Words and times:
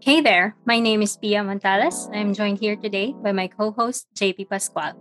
Hey 0.00 0.22
there, 0.22 0.56
my 0.64 0.80
name 0.80 1.02
is 1.02 1.18
Pia 1.18 1.44
Montales. 1.44 2.08
I'm 2.16 2.32
joined 2.32 2.56
here 2.56 2.74
today 2.74 3.12
by 3.12 3.32
my 3.32 3.48
co 3.48 3.70
host, 3.70 4.08
JP 4.16 4.48
Pascual. 4.48 4.96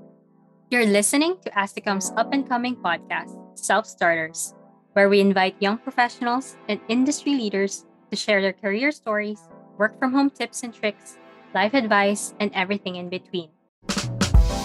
You're 0.70 0.86
listening 0.86 1.40
to 1.40 1.50
ASTICOM's 1.56 2.12
up 2.18 2.34
and 2.34 2.44
coming 2.44 2.76
podcast, 2.76 3.32
Self 3.56 3.88
Starters, 3.88 4.54
where 4.92 5.08
we 5.08 5.22
invite 5.22 5.56
young 5.64 5.78
professionals 5.78 6.58
and 6.68 6.82
industry 6.90 7.32
leaders 7.32 7.86
to 8.12 8.18
share 8.20 8.42
their 8.42 8.52
career 8.52 8.92
stories, 8.92 9.40
work 9.78 9.98
from 10.00 10.12
home 10.12 10.30
tips 10.30 10.64
and 10.64 10.76
tricks, 10.76 11.16
life 11.56 11.74
advice, 11.74 12.34
and 12.42 12.52
everything 12.54 12.98
in 12.98 13.08
between. 13.08 13.48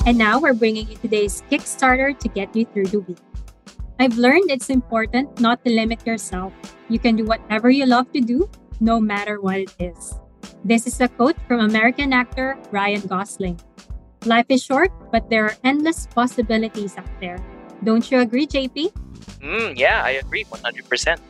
And 0.02 0.18
now 0.18 0.40
we're 0.40 0.58
bringing 0.58 0.90
you 0.90 0.96
today's 0.96 1.44
Kickstarter 1.46 2.10
to 2.18 2.26
get 2.26 2.50
you 2.56 2.66
through 2.66 2.90
the 2.90 3.06
week. 3.06 3.22
I've 4.00 4.18
learned 4.18 4.50
it's 4.50 4.68
important 4.68 5.38
not 5.38 5.64
to 5.64 5.70
limit 5.70 6.04
yourself. 6.04 6.52
You 6.88 6.98
can 6.98 7.14
do 7.14 7.24
whatever 7.24 7.70
you 7.70 7.86
love 7.86 8.10
to 8.10 8.20
do, 8.20 8.50
no 8.80 8.98
matter 8.98 9.40
what 9.40 9.62
it 9.62 9.70
is. 9.78 10.18
This 10.64 10.86
is 10.86 10.98
a 11.02 11.08
quote 11.08 11.36
from 11.46 11.60
American 11.60 12.14
actor 12.16 12.56
Ryan 12.72 13.04
Gosling. 13.04 13.60
Life 14.24 14.46
is 14.48 14.64
short, 14.64 14.88
but 15.12 15.28
there 15.28 15.44
are 15.44 15.56
endless 15.62 16.08
possibilities 16.08 16.96
out 16.96 17.12
there. 17.20 17.36
Don't 17.84 18.10
you 18.10 18.20
agree, 18.20 18.46
JP? 18.46 18.88
Mm, 19.44 19.76
yeah, 19.76 20.00
I 20.00 20.24
agree 20.24 20.44
100%. 20.48 21.20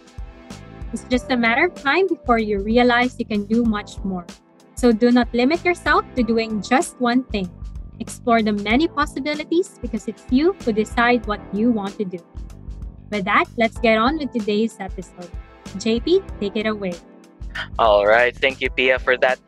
It's 0.93 1.03
just 1.11 1.33
a 1.33 1.37
matter 1.37 1.67
of 1.67 1.75
time 1.75 2.07
before 2.07 2.39
you 2.39 2.63
realize 2.63 3.19
you 3.19 3.27
can 3.27 3.43
do 3.47 3.65
much 3.65 3.99
more. 4.05 4.25
So 4.77 4.93
do 4.93 5.11
not 5.11 5.27
limit 5.35 5.65
yourself 5.65 6.07
to 6.15 6.23
doing 6.23 6.63
just 6.63 6.95
one 7.01 7.25
thing. 7.25 7.51
Explore 7.99 8.43
the 8.43 8.53
many 8.53 8.87
possibilities 8.87 9.83
because 9.83 10.07
it's 10.07 10.23
you 10.31 10.55
who 10.63 10.73
decide 10.73 11.27
what 11.27 11.43
you 11.53 11.73
want 11.73 11.99
to 11.99 12.05
do. 12.05 12.23
With 13.11 13.25
that, 13.25 13.47
let's 13.59 13.79
get 13.79 13.99
on 13.99 14.19
with 14.19 14.31
today's 14.31 14.77
episode. 14.79 15.31
JP, 15.83 16.23
take 16.39 16.55
it 16.55 16.67
away. 16.67 16.95
All 17.79 18.07
right. 18.07 18.35
Thank 18.35 18.61
you, 18.61 18.71
Pia, 18.71 18.99
for 18.99 19.17
that. 19.19 19.39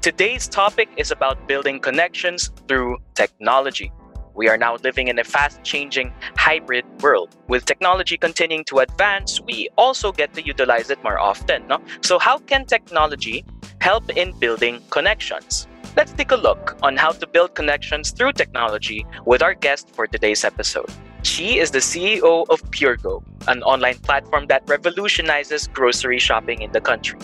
Today's 0.00 0.46
topic 0.48 0.88
is 0.96 1.10
about 1.10 1.48
building 1.48 1.80
connections 1.80 2.50
through 2.68 2.98
technology. 3.14 3.92
We 4.34 4.48
are 4.48 4.58
now 4.58 4.76
living 4.84 5.08
in 5.08 5.18
a 5.18 5.24
fast 5.24 5.62
changing 5.64 6.12
hybrid 6.36 6.84
world. 7.02 7.34
With 7.48 7.64
technology 7.64 8.16
continuing 8.18 8.64
to 8.66 8.80
advance, 8.80 9.40
we 9.40 9.68
also 9.78 10.12
get 10.12 10.34
to 10.34 10.44
utilize 10.44 10.90
it 10.90 11.02
more 11.02 11.18
often. 11.18 11.66
No? 11.66 11.80
So, 12.02 12.18
how 12.18 12.38
can 12.38 12.66
technology 12.66 13.44
help 13.80 14.10
in 14.10 14.38
building 14.38 14.82
connections? 14.90 15.66
Let's 15.96 16.12
take 16.12 16.30
a 16.32 16.36
look 16.36 16.76
on 16.82 16.96
how 16.96 17.12
to 17.12 17.26
build 17.26 17.54
connections 17.54 18.10
through 18.10 18.32
technology 18.34 19.06
with 19.24 19.42
our 19.42 19.54
guest 19.54 19.88
for 19.94 20.06
today's 20.06 20.44
episode. 20.44 20.90
She 21.26 21.58
is 21.58 21.72
the 21.72 21.80
CEO 21.80 22.46
of 22.48 22.62
PureGo, 22.70 23.20
an 23.48 23.60
online 23.64 23.98
platform 23.98 24.46
that 24.46 24.62
revolutionizes 24.68 25.66
grocery 25.66 26.20
shopping 26.20 26.62
in 26.62 26.70
the 26.70 26.80
country. 26.80 27.18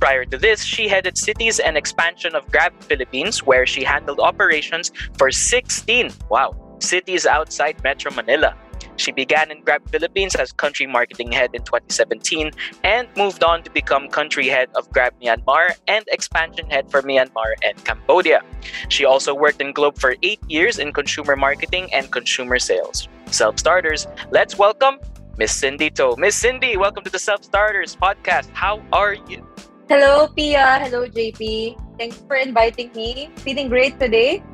Prior 0.00 0.24
to 0.24 0.38
this, 0.38 0.64
she 0.64 0.88
headed 0.88 1.18
cities 1.18 1.60
and 1.60 1.76
expansion 1.76 2.34
of 2.34 2.50
Grab 2.50 2.72
Philippines, 2.84 3.44
where 3.44 3.66
she 3.66 3.84
handled 3.84 4.20
operations 4.20 4.90
for 5.18 5.30
16, 5.30 6.10
wow, 6.30 6.56
cities 6.78 7.26
outside 7.26 7.76
Metro 7.84 8.10
Manila. 8.12 8.56
She 9.02 9.10
began 9.10 9.50
in 9.50 9.66
Grab 9.66 9.82
Philippines 9.90 10.36
as 10.36 10.52
country 10.52 10.86
marketing 10.86 11.32
head 11.32 11.50
in 11.54 11.66
2017 11.66 12.52
and 12.84 13.08
moved 13.16 13.42
on 13.42 13.64
to 13.64 13.70
become 13.74 14.06
country 14.06 14.46
head 14.46 14.70
of 14.76 14.88
Grab 14.94 15.12
Myanmar 15.20 15.74
and 15.88 16.06
expansion 16.12 16.70
head 16.70 16.88
for 16.88 17.02
Myanmar 17.02 17.58
and 17.66 17.74
Cambodia. 17.84 18.46
She 18.94 19.04
also 19.04 19.34
worked 19.34 19.60
in 19.60 19.72
Globe 19.72 19.98
for 19.98 20.14
eight 20.22 20.38
years 20.46 20.78
in 20.78 20.92
consumer 20.92 21.34
marketing 21.34 21.90
and 21.92 22.12
consumer 22.12 22.60
sales. 22.60 23.08
Self 23.26 23.58
starters, 23.58 24.06
let's 24.30 24.56
welcome 24.56 25.00
Miss 25.36 25.50
Cindy 25.50 25.90
To. 25.98 26.14
Miss 26.16 26.36
Cindy, 26.36 26.76
welcome 26.76 27.02
to 27.02 27.10
the 27.10 27.18
Self 27.18 27.42
Starters 27.42 27.96
podcast. 27.96 28.54
How 28.54 28.78
are 28.92 29.14
you? 29.26 29.42
Hello, 29.88 30.28
Pia. 30.28 30.78
Hello, 30.78 31.10
JP. 31.10 31.98
Thanks 31.98 32.22
for 32.28 32.36
inviting 32.36 32.92
me. 32.94 33.34
Feeling 33.42 33.66
great 33.68 33.98
today. 33.98 34.44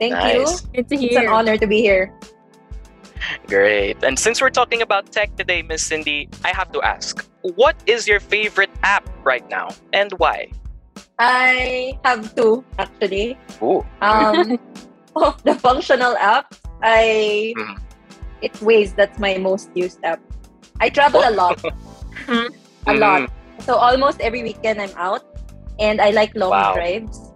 Thank 0.00 0.16
Nice. 0.16 0.64
you. 0.64 0.80
Good 0.80 0.88
to 0.88 0.96
hear. 0.96 1.08
It's 1.12 1.18
an 1.18 1.28
honor 1.28 1.58
to 1.58 1.66
be 1.66 1.82
here. 1.84 2.08
Great. 3.46 4.02
And 4.02 4.18
since 4.18 4.40
we're 4.40 4.50
talking 4.50 4.82
about 4.82 5.10
tech 5.12 5.34
today, 5.36 5.62
Miss 5.62 5.82
Cindy, 5.82 6.28
I 6.44 6.50
have 6.54 6.70
to 6.72 6.82
ask, 6.82 7.26
what 7.42 7.76
is 7.86 8.06
your 8.08 8.20
favorite 8.20 8.70
app 8.82 9.08
right 9.24 9.48
now 9.50 9.68
and 9.92 10.12
why? 10.18 10.52
I 11.18 11.98
have 12.04 12.34
two 12.34 12.64
actually. 12.78 13.38
Ooh. 13.62 13.84
Um, 14.00 14.58
of 15.16 15.42
the 15.42 15.54
functional 15.56 16.16
app, 16.18 16.54
I 16.82 17.54
Mhm. 17.56 17.78
it's 18.40 18.60
Waze. 18.60 18.94
That's 18.94 19.18
my 19.18 19.36
most 19.38 19.70
used 19.74 19.98
app. 20.04 20.20
I 20.80 20.88
travel 20.90 21.22
a 21.24 21.32
lot, 21.34 21.58
a 22.86 22.94
Mhm. 22.94 22.98
lot. 22.98 23.30
So 23.66 23.74
almost 23.74 24.20
every 24.20 24.42
weekend 24.42 24.80
I'm 24.80 24.94
out, 24.96 25.22
and 25.78 26.00
I 26.00 26.10
like 26.10 26.30
long 26.36 26.50
Wow. 26.50 26.74
drives. 26.74 27.27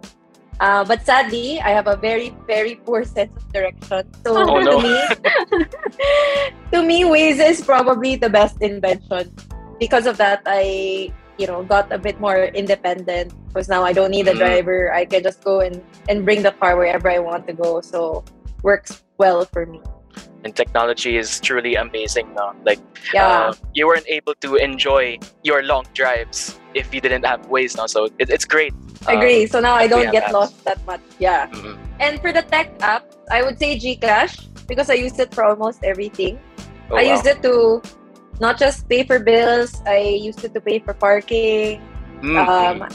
Uh, 0.59 0.83
but 0.85 1.05
sadly, 1.05 1.59
I 1.59 1.69
have 1.69 1.87
a 1.87 1.95
very, 1.97 2.35
very 2.47 2.75
poor 2.75 3.03
sense 3.03 3.31
of 3.35 3.43
direction. 3.51 4.05
So 4.23 4.37
Oh, 4.37 4.59
no. 4.59 4.79
to 4.79 4.87
me, 4.87 4.95
to 6.71 6.83
me, 6.83 7.03
Waze 7.03 7.39
is 7.41 7.61
probably 7.61 8.15
the 8.15 8.29
best 8.29 8.61
invention. 8.61 9.33
Because 9.79 10.05
of 10.05 10.17
that, 10.17 10.41
I, 10.45 11.11
you 11.37 11.47
know, 11.47 11.63
got 11.63 11.91
a 11.91 11.97
bit 11.97 12.19
more 12.19 12.45
independent. 12.53 13.33
Because 13.49 13.67
now 13.67 13.83
I 13.83 13.93
don't 13.93 14.11
need 14.11 14.27
a 14.27 14.33
Mhm. 14.33 14.39
driver. 14.39 14.93
I 14.93 15.05
can 15.05 15.21
just 15.23 15.43
go 15.43 15.59
and 15.61 15.81
and 16.09 16.25
bring 16.25 16.41
the 16.41 16.51
car 16.57 16.77
wherever 16.77 17.09
I 17.09 17.19
want 17.19 17.45
to 17.47 17.53
go. 17.53 17.81
So 17.81 18.23
works 18.61 19.03
well 19.17 19.45
for 19.45 19.65
me. 19.65 19.81
And 20.43 20.51
technology 20.55 21.15
is 21.17 21.39
truly 21.39 21.75
amazing 21.75 22.33
now. 22.35 22.51
Like, 22.67 22.79
uh, 23.15 23.15
Yeah. 23.15 23.51
you 23.73 23.87
weren't 23.87 24.07
able 24.11 24.35
to 24.43 24.55
enjoy 24.59 25.17
your 25.43 25.63
long 25.63 25.85
drives 25.95 26.59
if 26.75 26.91
you 26.93 26.99
didn't 26.99 27.23
have 27.25 27.47
Waze 27.47 27.77
now. 27.77 27.87
So 27.87 28.11
it, 28.19 28.27
it's 28.29 28.43
great. 28.45 28.73
Um, 29.07 29.17
Agree. 29.17 29.45
So 29.47 29.59
now 29.59 29.75
I 29.75 29.87
don't 29.87 30.11
get 30.11 30.25
apps. 30.25 30.31
lost 30.31 30.63
that 30.65 30.79
much. 30.85 31.01
Yeah. 31.19 31.47
mhm. 31.51 31.77
And 31.99 32.21
for 32.21 32.31
the 32.31 32.41
tech 32.43 32.71
app, 32.81 33.05
I 33.31 33.43
would 33.43 33.59
say 33.59 33.77
Gcash 33.77 34.47
because 34.67 34.89
I 34.89 34.95
use 34.95 35.19
it 35.19 35.33
for 35.33 35.43
almost 35.43 35.83
everything. 35.83 36.39
Oh, 36.89 36.95
I 36.95 37.03
wow. 37.05 37.11
used 37.15 37.25
it 37.27 37.41
to 37.43 37.81
not 38.39 38.57
just 38.57 38.87
pay 38.89 39.03
for 39.03 39.19
bills, 39.19 39.81
I 39.85 39.99
used 40.19 40.43
it 40.43 40.53
to 40.53 40.61
pay 40.61 40.79
for 40.79 40.93
parking. 40.93 41.81
Mhm. 42.23 42.39
Um, 42.39 42.87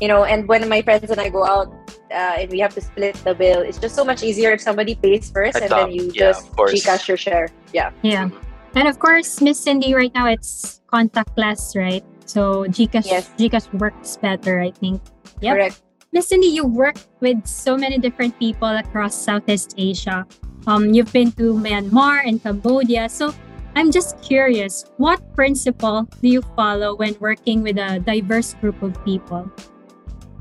you 0.00 0.06
know, 0.08 0.24
and 0.24 0.46
when 0.46 0.68
my 0.68 0.82
friends 0.82 1.10
and 1.10 1.18
I 1.20 1.28
go 1.28 1.44
out 1.44 1.72
uh, 2.12 2.38
and 2.44 2.50
we 2.52 2.60
have 2.60 2.74
to 2.76 2.80
split 2.80 3.16
the 3.24 3.34
bill, 3.34 3.60
it's 3.64 3.78
just 3.78 3.96
so 3.96 4.04
much 4.04 4.22
easier 4.22 4.52
if 4.52 4.60
somebody 4.60 4.94
pays 4.94 5.30
first 5.32 5.56
and 5.56 5.66
Adopt, 5.66 5.90
then 5.90 5.96
you 5.96 6.12
yeah, 6.14 6.30
just 6.30 6.48
of 6.48 6.56
course. 6.56 6.72
Gcash 6.76 7.08
your 7.08 7.16
share. 7.16 7.48
Yeah. 7.72 7.90
Yeah. 8.02 8.28
And 8.76 8.86
of 8.86 8.98
course, 9.00 9.40
Miss 9.40 9.58
Cindy, 9.58 9.94
right 9.94 10.12
now 10.14 10.28
it's 10.28 10.80
contactless, 10.92 11.74
right? 11.74 12.04
So 12.28 12.68
Gcash, 12.68 13.08
Yes. 13.08 13.32
Gcash 13.40 13.72
works 13.80 14.20
better, 14.20 14.60
I 14.60 14.70
think. 14.70 15.00
Yep. 15.40 15.56
Correct. 15.56 15.82
Miss 16.12 16.28
Cindy, 16.28 16.48
you 16.48 16.64
worked 16.64 17.08
with 17.20 17.46
so 17.46 17.76
many 17.76 17.98
different 17.98 18.38
people 18.38 18.68
across 18.68 19.16
Southeast 19.16 19.74
Asia. 19.76 20.26
Um, 20.66 20.92
you've 20.92 21.12
been 21.12 21.32
to 21.40 21.52
Myanmar 21.56 22.24
and 22.24 22.42
Cambodia. 22.42 23.08
So 23.08 23.32
I'm 23.76 23.90
just 23.90 24.20
curious, 24.20 24.84
what 24.96 25.20
principle 25.34 26.08
do 26.20 26.28
you 26.28 26.42
follow 26.56 26.96
when 26.96 27.16
working 27.20 27.62
with 27.62 27.78
a 27.78 28.00
diverse 28.00 28.54
group 28.54 28.80
of 28.82 28.92
people? 29.04 29.50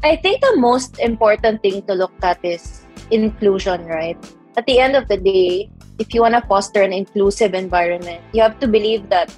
I 0.03 0.15
think 0.15 0.41
the 0.41 0.55
most 0.57 0.99
important 0.99 1.61
thing 1.61 1.83
to 1.83 1.93
look 1.93 2.13
at 2.23 2.39
is 2.43 2.85
inclusion, 3.11 3.85
right? 3.85 4.17
At 4.55 4.65
the 4.65 4.79
end 4.79 4.95
of 4.95 5.07
the 5.07 5.17
day, 5.17 5.69
if 5.99 6.13
you 6.13 6.21
want 6.21 6.35
to 6.35 6.41
foster 6.47 6.81
an 6.81 6.93
inclusive 6.93 7.53
environment, 7.53 8.23
you 8.33 8.41
have 8.41 8.59
to 8.59 8.67
believe 8.67 9.09
that 9.09 9.35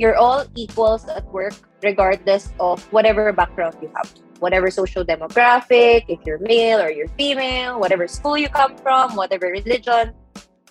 you're 0.00 0.16
all 0.16 0.48
equals 0.56 1.04
at 1.12 1.28
work, 1.28 1.52
regardless 1.84 2.56
of 2.58 2.80
whatever 2.88 3.30
background 3.36 3.76
you 3.84 3.92
have, 3.94 4.08
whatever 4.40 4.72
social 4.72 5.04
demographic, 5.04 6.08
if 6.08 6.18
you're 6.24 6.40
male 6.40 6.80
or 6.80 6.88
you're 6.88 7.12
female, 7.20 7.78
whatever 7.78 8.08
school 8.08 8.38
you 8.38 8.48
come 8.48 8.74
from, 8.80 9.14
whatever 9.14 9.52
religion, 9.52 10.16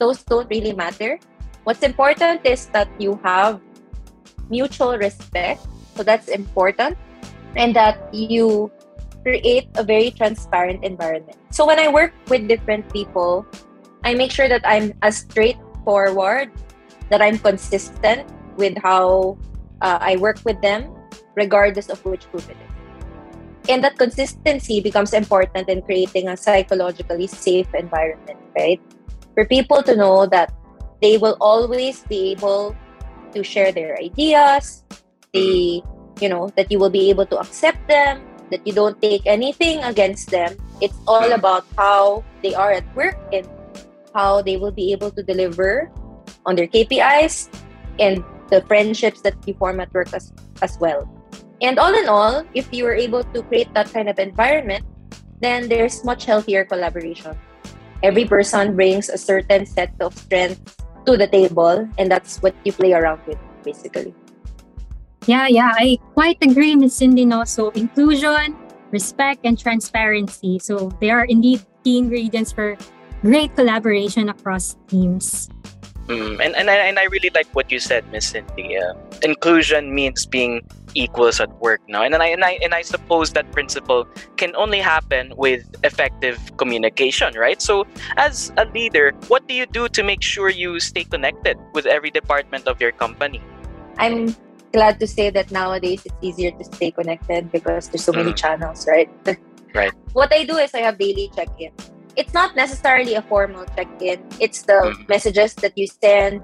those 0.02 0.26
don't 0.26 0.50
really 0.50 0.74
matter. 0.74 1.20
What's 1.64 1.86
important 1.86 2.42
is 2.44 2.74
that 2.74 2.90
you 2.98 3.22
have 3.24 3.62
mutual 4.50 4.98
respect. 4.98 5.62
So 5.94 6.02
that's 6.02 6.30
important. 6.30 6.98
And 7.56 7.76
that 7.76 8.02
you 8.12 8.72
create 9.22 9.70
a 9.76 9.84
very 9.84 10.10
transparent 10.10 10.84
environment. 10.84 11.38
So 11.52 11.68
when 11.68 11.78
I 11.78 11.88
work 11.88 12.14
with 12.30 12.48
different 12.48 12.92
people, 12.92 13.46
I 14.04 14.16
make 14.16 14.32
sure 14.32 14.50
that 14.50 14.66
I'm 14.66 14.98
as 15.04 15.18
straightforward, 15.18 16.50
that 17.10 17.22
I'm 17.22 17.38
consistent 17.38 18.26
with 18.60 18.76
how 18.84 19.40
uh, 19.80 19.98
I 20.04 20.20
work 20.20 20.44
with 20.44 20.60
them, 20.62 20.92
regardless 21.36 21.88
of 21.88 22.04
which 22.04 22.28
group 22.30 22.44
it 22.52 22.60
is. 22.60 22.70
And 23.72 23.84
that 23.84 23.98
consistency 23.98 24.82
becomes 24.82 25.14
important 25.14 25.70
in 25.70 25.82
creating 25.84 26.28
a 26.28 26.36
psychologically 26.36 27.28
safe 27.28 27.72
environment, 27.74 28.40
right? 28.58 28.82
For 29.34 29.46
people 29.46 29.82
to 29.84 29.96
know 29.96 30.28
that 30.28 30.52
they 31.02 31.18
will 31.18 31.38
always 31.40 32.04
be 32.04 32.36
able 32.36 32.76
to 33.32 33.44
share 33.44 33.72
their 33.72 33.96
ideas, 33.96 34.84
they, 35.34 35.82
you 36.20 36.28
know, 36.28 36.50
that 36.58 36.72
you 36.72 36.80
will 36.80 36.90
be 36.90 37.10
able 37.10 37.26
to 37.28 37.40
accept 37.40 37.80
them, 37.88 38.26
that 38.52 38.66
you 38.66 38.74
don't 38.74 39.00
take 39.02 39.22
anything 39.26 39.80
against 39.86 40.32
them. 40.32 40.58
It's 40.82 40.98
all 41.08 41.32
about 41.32 41.64
how 41.78 42.26
they 42.42 42.56
are 42.56 42.72
at 42.72 42.84
work 42.96 43.16
and 43.32 43.48
how 44.16 44.42
they 44.42 44.58
will 44.58 44.74
be 44.74 44.92
able 44.92 45.12
to 45.12 45.22
deliver 45.22 45.92
on 46.46 46.56
their 46.56 46.68
KPIs 46.68 47.54
and 48.00 48.26
the 48.50 48.62
friendships 48.68 49.22
that 49.22 49.36
you 49.48 49.54
form 49.54 49.80
at 49.80 49.94
work 49.94 50.14
as, 50.14 50.34
as 50.62 50.78
well. 50.80 51.08
And 51.62 51.78
all 51.78 51.94
in 51.94 52.08
all, 52.08 52.44
if 52.54 52.68
you 52.72 52.86
are 52.88 52.96
able 52.96 53.24
to 53.24 53.44
create 53.44 53.74
that 53.74 53.92
kind 53.92 54.10
of 54.10 54.18
environment, 54.20 54.86
then 55.42 55.70
there's 55.70 56.04
much 56.04 56.26
healthier 56.26 56.66
collaboration. 56.66 57.38
Every 58.02 58.26
person 58.26 58.76
brings 58.76 59.10
a 59.10 59.18
certain 59.18 59.66
set 59.66 59.92
of 60.00 60.16
strengths 60.18 60.78
to 61.06 61.18
the 61.18 61.28
table, 61.28 61.88
and 61.98 62.12
that's 62.12 62.40
what 62.42 62.56
you 62.64 62.72
play 62.72 62.94
around 62.94 63.20
with, 63.28 63.38
basically. 63.64 64.14
Yeah, 65.28 65.48
yeah, 65.48 65.76
I 65.76 66.00
quite 66.14 66.38
agree, 66.42 66.76
Ms. 66.76 66.96
Cindy. 66.96 67.26
No, 67.26 67.44
so 67.44 67.70
inclusion, 67.72 68.56
respect, 68.92 69.42
and 69.44 69.60
transparency. 69.60 70.60
So 70.60 70.92
they 71.02 71.12
are 71.12 71.26
indeed 71.26 71.62
key 71.84 72.00
ingredients 72.00 72.52
for 72.52 72.78
great 73.22 73.54
collaboration 73.56 74.30
across 74.30 74.78
teams. 74.88 75.50
Mm, 76.10 76.42
and, 76.42 76.56
and, 76.56 76.72
I, 76.72 76.76
and 76.90 76.98
I 76.98 77.04
really 77.04 77.30
like 77.36 77.46
what 77.54 77.72
you 77.72 77.78
said, 77.78 78.04
Miss 78.12 78.30
Cindy. 78.30 78.76
Uh, 78.76 78.94
inclusion 79.22 79.94
means 79.94 80.26
being 80.26 80.66
equals 80.96 81.40
at 81.40 81.54
work 81.62 81.82
now. 81.88 82.02
And, 82.02 82.16
and, 82.16 82.24
I, 82.24 82.28
and, 82.30 82.44
I, 82.44 82.58
and 82.64 82.74
I 82.74 82.82
suppose 82.82 83.34
that 83.34 83.52
principle 83.52 84.08
can 84.36 84.56
only 84.56 84.80
happen 84.80 85.34
with 85.38 85.70
effective 85.84 86.40
communication, 86.58 87.36
right? 87.38 87.62
So, 87.62 87.86
as 88.18 88.52
a 88.58 88.66
leader, 88.66 89.14
what 89.28 89.48
do 89.48 89.54
you 89.54 89.68
do 89.68 89.88
to 89.88 90.02
make 90.02 90.24
sure 90.24 90.50
you 90.50 90.80
stay 90.80 91.04
connected 91.04 91.58
with 91.76 91.86
every 91.86 92.10
department 92.10 92.68
of 92.68 92.82
your 92.82 92.92
company? 92.92 93.40
I'm 94.00 94.36
glad 94.74 95.00
to 95.02 95.08
say 95.08 95.30
that 95.30 95.52
nowadays 95.52 96.02
it's 96.06 96.16
easier 96.22 96.50
to 96.50 96.64
stay 96.64 96.90
connected 96.90 97.52
because 97.52 97.90
there's 97.90 98.04
so 98.04 98.14
many 98.14 98.34
mm. 98.34 98.36
channels, 98.36 98.88
right? 98.88 99.10
Right. 99.76 99.94
what 100.14 100.34
I 100.34 100.46
do 100.46 100.58
is 100.58 100.74
I 100.74 100.80
have 100.80 100.98
daily 100.98 101.30
check 101.36 101.48
in 101.60 101.70
it's 102.20 102.36
not 102.36 102.54
necessarily 102.54 103.16
a 103.16 103.24
formal 103.24 103.64
check-in. 103.80 104.20
It's 104.44 104.64
the 104.68 104.92
mm-hmm. 104.92 105.08
messages 105.08 105.56
that 105.64 105.72
you 105.80 105.88
send 105.88 106.44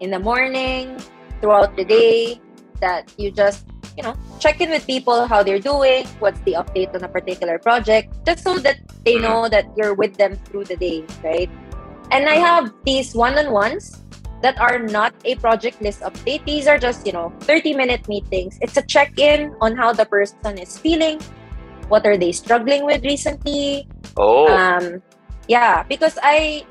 in 0.00 0.12
the 0.12 0.20
morning, 0.20 1.00
throughout 1.40 1.74
the 1.76 1.84
day, 1.84 2.38
that 2.84 3.08
you 3.16 3.32
just, 3.32 3.64
you 3.96 4.02
know, 4.02 4.14
check 4.38 4.60
in 4.60 4.68
with 4.68 4.86
people 4.86 5.26
how 5.26 5.42
they're 5.42 5.58
doing, 5.58 6.04
what's 6.20 6.38
the 6.44 6.52
update 6.60 6.94
on 6.94 7.02
a 7.02 7.08
particular 7.08 7.58
project, 7.58 8.12
just 8.26 8.44
so 8.44 8.58
that 8.60 8.76
they 9.04 9.14
mm-hmm. 9.14 9.24
know 9.24 9.48
that 9.48 9.64
you're 9.76 9.94
with 9.94 10.14
them 10.20 10.36
through 10.44 10.64
the 10.64 10.76
day, 10.76 11.02
right? 11.24 11.48
And 12.12 12.28
I 12.28 12.36
have 12.36 12.72
these 12.84 13.14
one-on-ones 13.14 14.04
that 14.42 14.60
are 14.60 14.78
not 14.78 15.14
a 15.24 15.34
project 15.36 15.80
list 15.80 16.00
update. 16.02 16.44
These 16.44 16.68
are 16.68 16.78
just, 16.78 17.06
you 17.06 17.12
know, 17.12 17.32
30 17.48 17.74
minute 17.74 18.06
meetings. 18.08 18.58
It's 18.60 18.76
a 18.76 18.82
check 18.82 19.18
in 19.18 19.56
on 19.60 19.74
how 19.74 19.92
the 19.92 20.04
person 20.04 20.58
is 20.58 20.78
feeling, 20.78 21.18
what 21.88 22.06
are 22.06 22.16
they 22.16 22.32
struggling 22.32 22.84
with 22.84 23.02
recently, 23.04 23.88
Oh. 24.18 24.50
Um, 24.50 25.00
yeah, 25.46 25.86
because 25.86 26.18
I, 26.22 26.66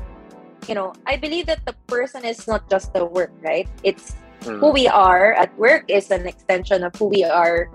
you 0.68 0.76
know, 0.76 0.94
I 1.08 1.16
believe 1.16 1.48
that 1.48 1.66
the 1.66 1.74
person 1.88 2.26
is 2.26 2.48
not 2.48 2.70
just 2.70 2.94
the 2.94 3.06
work, 3.06 3.32
right? 3.42 3.68
It's 3.84 4.16
mm. 4.42 4.60
who 4.60 4.72
we 4.72 4.88
are 4.88 5.34
at 5.34 5.56
work 5.58 5.86
is 5.88 6.12
an 6.12 6.28
extension 6.28 6.84
of 6.84 6.94
who 6.96 7.06
we 7.08 7.24
are, 7.24 7.72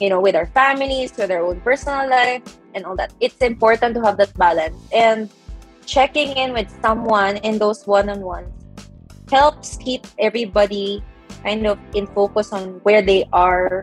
you 0.00 0.08
know, 0.08 0.20
with 0.20 0.34
our 0.34 0.46
families, 0.56 1.12
with 1.16 1.30
our 1.30 1.44
own 1.44 1.60
personal 1.60 2.08
life, 2.08 2.42
and 2.74 2.84
all 2.84 2.96
that. 2.96 3.12
It's 3.20 3.38
important 3.44 3.94
to 3.96 4.00
have 4.02 4.16
that 4.16 4.32
balance. 4.40 4.76
And 4.92 5.28
checking 5.84 6.32
in 6.32 6.52
with 6.52 6.72
someone 6.80 7.36
in 7.44 7.58
those 7.58 7.86
one-on-ones 7.86 8.48
helps 9.30 9.76
keep 9.76 10.06
everybody 10.18 11.04
kind 11.44 11.66
of 11.66 11.78
in 11.94 12.06
focus 12.08 12.52
on 12.52 12.80
where 12.82 13.02
they 13.02 13.28
are 13.32 13.82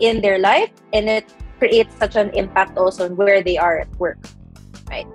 in 0.00 0.20
their 0.20 0.38
life 0.38 0.70
and 0.92 1.08
it 1.08 1.24
creates 1.58 1.94
such 1.98 2.16
an 2.16 2.30
impact 2.30 2.76
also 2.76 3.04
on 3.04 3.16
where 3.16 3.42
they 3.42 3.56
are 3.56 3.78
at 3.78 3.90
work 3.98 4.18
right? 4.90 5.06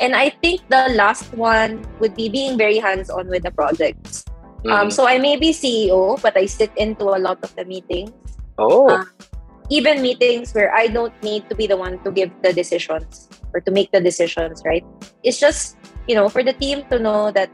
And 0.00 0.16
I 0.16 0.30
think 0.30 0.66
the 0.68 0.90
last 0.96 1.32
one 1.34 1.84
would 2.00 2.16
be 2.16 2.28
being 2.28 2.56
very 2.56 2.78
hands-on 2.78 3.28
with 3.28 3.42
the 3.42 3.50
projects. 3.50 4.24
Mm. 4.64 4.72
Um, 4.72 4.90
so 4.90 5.06
I 5.06 5.18
may 5.18 5.36
be 5.36 5.52
CEO, 5.52 6.20
but 6.22 6.36
I 6.36 6.46
sit 6.46 6.72
into 6.76 7.04
a 7.04 7.18
lot 7.20 7.38
of 7.42 7.54
the 7.56 7.64
meetings. 7.64 8.12
Oh. 8.58 8.88
Uh, 8.88 9.04
even 9.68 10.02
meetings 10.02 10.52
where 10.52 10.74
I 10.74 10.88
don't 10.88 11.14
need 11.22 11.48
to 11.48 11.54
be 11.54 11.66
the 11.66 11.76
one 11.76 12.02
to 12.02 12.10
give 12.10 12.30
the 12.42 12.52
decisions 12.52 13.28
or 13.54 13.60
to 13.60 13.70
make 13.70 13.92
the 13.92 14.00
decisions, 14.00 14.62
right? 14.64 14.84
It's 15.22 15.38
just, 15.38 15.76
you 16.08 16.14
know, 16.14 16.28
for 16.28 16.42
the 16.42 16.52
team 16.52 16.82
to 16.90 16.98
know 16.98 17.30
that 17.30 17.50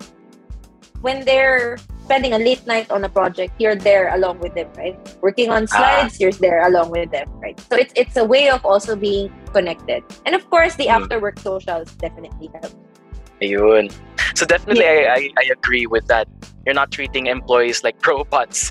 when 1.03 1.25
they're 1.25 1.79
spending 2.07 2.33
a 2.35 2.39
late 2.39 2.63
night 2.71 2.87
on 2.95 3.03
a 3.03 3.11
project, 3.11 3.59
you're 3.59 3.75
there 3.75 4.15
along 4.15 4.39
with 4.39 4.55
them, 4.55 4.71
right? 4.79 4.95
Working 5.21 5.51
on 5.51 5.67
slides, 5.67 6.15
ah. 6.15 6.19
you're 6.23 6.39
there 6.39 6.63
along 6.63 6.95
with 6.95 7.11
them, 7.11 7.27
right? 7.43 7.59
So 7.67 7.75
it's 7.75 7.91
it's 7.99 8.15
a 8.15 8.23
way 8.23 8.47
of 8.47 8.63
also 8.63 8.95
being 8.95 9.35
connected. 9.51 10.07
And 10.23 10.39
of 10.39 10.47
course, 10.47 10.79
the 10.79 10.87
mm. 10.87 10.95
after 11.03 11.19
work 11.19 11.43
socials 11.43 11.91
definitely 11.99 12.47
help. 12.55 12.71
Ayun. 13.43 13.91
So 14.39 14.47
definitely 14.47 14.87
yeah. 14.87 15.19
I, 15.19 15.35
I, 15.35 15.43
I 15.43 15.45
agree 15.51 15.91
with 15.91 16.07
that. 16.07 16.31
You're 16.63 16.79
not 16.79 16.95
treating 16.95 17.27
employees 17.27 17.83
like 17.83 17.99
robots. 18.07 18.71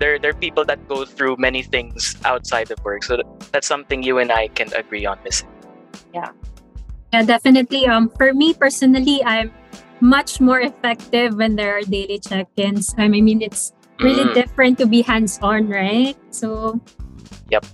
they're 0.00 0.16
they're 0.16 0.34
people 0.34 0.64
that 0.64 0.80
go 0.88 1.04
through 1.04 1.36
many 1.36 1.60
things 1.60 2.16
outside 2.24 2.72
of 2.72 2.80
work. 2.80 3.04
So 3.04 3.20
that's 3.52 3.68
something 3.68 4.00
you 4.00 4.16
and 4.16 4.32
I 4.32 4.48
can 4.48 4.72
agree 4.72 5.04
on, 5.04 5.20
Miss. 5.20 5.44
Yeah. 6.16 6.32
Yeah, 7.12 7.28
definitely. 7.28 7.90
Um, 7.90 8.08
for 8.16 8.32
me 8.32 8.54
personally, 8.54 9.20
I'm 9.26 9.52
much 10.00 10.40
more 10.40 10.60
effective 10.60 11.36
when 11.36 11.56
there 11.56 11.76
are 11.76 11.82
daily 11.82 12.18
check-ins. 12.18 12.94
I 12.98 13.08
mean, 13.08 13.42
it's 13.42 13.72
really 14.00 14.24
mm. 14.24 14.34
different 14.34 14.78
to 14.78 14.86
be 14.86 15.02
hands-on, 15.02 15.68
right? 15.68 16.16
So, 16.30 16.80
yep. 17.50 17.64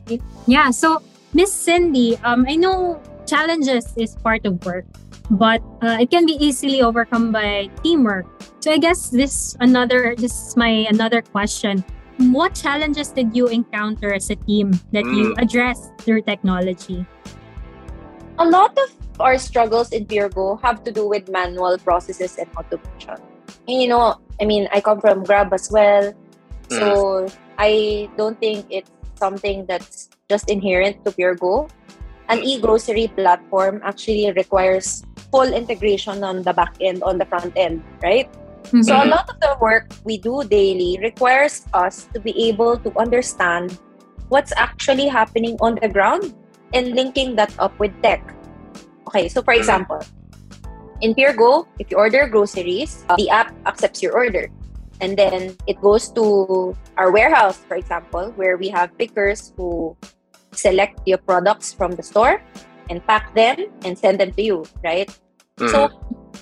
Yeah. 0.46 0.70
So, 0.70 1.02
Miss 1.32 1.52
Cindy, 1.52 2.16
um, 2.24 2.46
I 2.48 2.56
know 2.56 3.00
challenges 3.26 3.92
is 3.96 4.16
part 4.16 4.46
of 4.46 4.64
work, 4.64 4.86
but 5.30 5.62
uh, 5.82 5.98
it 6.00 6.10
can 6.10 6.26
be 6.26 6.34
easily 6.38 6.82
overcome 6.82 7.32
by 7.32 7.70
teamwork. 7.82 8.26
So, 8.60 8.72
I 8.72 8.78
guess 8.78 9.10
this 9.10 9.56
another 9.60 10.14
this 10.16 10.32
is 10.32 10.56
my 10.56 10.86
another 10.90 11.22
question. 11.22 11.84
What 12.32 12.54
challenges 12.54 13.12
did 13.12 13.36
you 13.36 13.46
encounter 13.46 14.12
as 14.12 14.30
a 14.30 14.36
team 14.36 14.72
that 14.92 15.04
mm. 15.04 15.14
you 15.14 15.34
addressed 15.38 15.92
through 15.98 16.22
technology? 16.22 17.06
A 18.38 18.44
lot 18.44 18.76
of 18.76 18.88
our 19.20 19.38
struggles 19.38 19.92
in 19.92 20.06
PureGo 20.06 20.60
have 20.62 20.84
to 20.84 20.92
do 20.92 21.08
with 21.08 21.28
manual 21.28 21.78
processes 21.78 22.36
and 22.36 22.48
automation. 22.56 23.16
And 23.68 23.82
you 23.82 23.88
know, 23.88 24.20
I 24.40 24.44
mean, 24.44 24.68
I 24.72 24.80
come 24.80 25.00
from 25.00 25.24
Grab 25.24 25.52
as 25.52 25.70
well. 25.70 26.12
So 26.68 27.24
mm. 27.24 27.34
I 27.58 28.10
don't 28.16 28.38
think 28.38 28.66
it's 28.68 28.90
something 29.14 29.64
that's 29.66 30.10
just 30.28 30.50
inherent 30.50 31.04
to 31.04 31.12
PureGo. 31.12 31.70
An 32.28 32.42
e-grocery 32.42 33.08
platform 33.08 33.80
actually 33.84 34.32
requires 34.32 35.04
full 35.30 35.46
integration 35.52 36.24
on 36.24 36.42
the 36.42 36.52
back 36.52 36.74
end, 36.80 37.02
on 37.02 37.18
the 37.18 37.24
front 37.24 37.52
end, 37.56 37.82
right? 38.02 38.30
Mm-hmm. 38.64 38.82
So 38.82 38.98
a 38.98 39.06
lot 39.06 39.30
of 39.30 39.38
the 39.40 39.56
work 39.60 39.94
we 40.04 40.18
do 40.18 40.42
daily 40.42 40.98
requires 41.00 41.64
us 41.72 42.08
to 42.12 42.20
be 42.20 42.34
able 42.48 42.76
to 42.78 42.90
understand 42.98 43.78
what's 44.28 44.52
actually 44.56 45.06
happening 45.06 45.56
on 45.60 45.78
the 45.80 45.88
ground 45.88 46.34
and 46.72 46.94
linking 46.94 47.36
that 47.36 47.52
up 47.58 47.78
with 47.78 47.92
tech. 48.02 48.22
Okay, 49.08 49.28
so 49.28 49.42
for 49.42 49.54
example, 49.54 50.02
in 51.00 51.14
PureGo, 51.14 51.66
if 51.78 51.90
you 51.90 51.96
order 51.96 52.26
groceries, 52.26 53.04
uh, 53.08 53.16
the 53.16 53.30
app 53.30 53.54
accepts 53.66 54.02
your 54.02 54.14
order. 54.14 54.48
And 55.00 55.16
then 55.16 55.56
it 55.66 55.80
goes 55.80 56.08
to 56.12 56.74
our 56.96 57.12
warehouse, 57.12 57.58
for 57.68 57.76
example, 57.76 58.32
where 58.36 58.56
we 58.56 58.68
have 58.70 58.96
pickers 58.96 59.52
who 59.56 59.96
select 60.52 61.00
your 61.04 61.18
products 61.18 61.72
from 61.72 61.92
the 61.92 62.02
store 62.02 62.40
and 62.88 63.04
pack 63.06 63.34
them 63.34 63.68
and 63.84 63.98
send 63.98 64.20
them 64.20 64.32
to 64.32 64.42
you, 64.42 64.64
right? 64.82 65.08
Mm-hmm. 65.58 65.68
So 65.68 65.92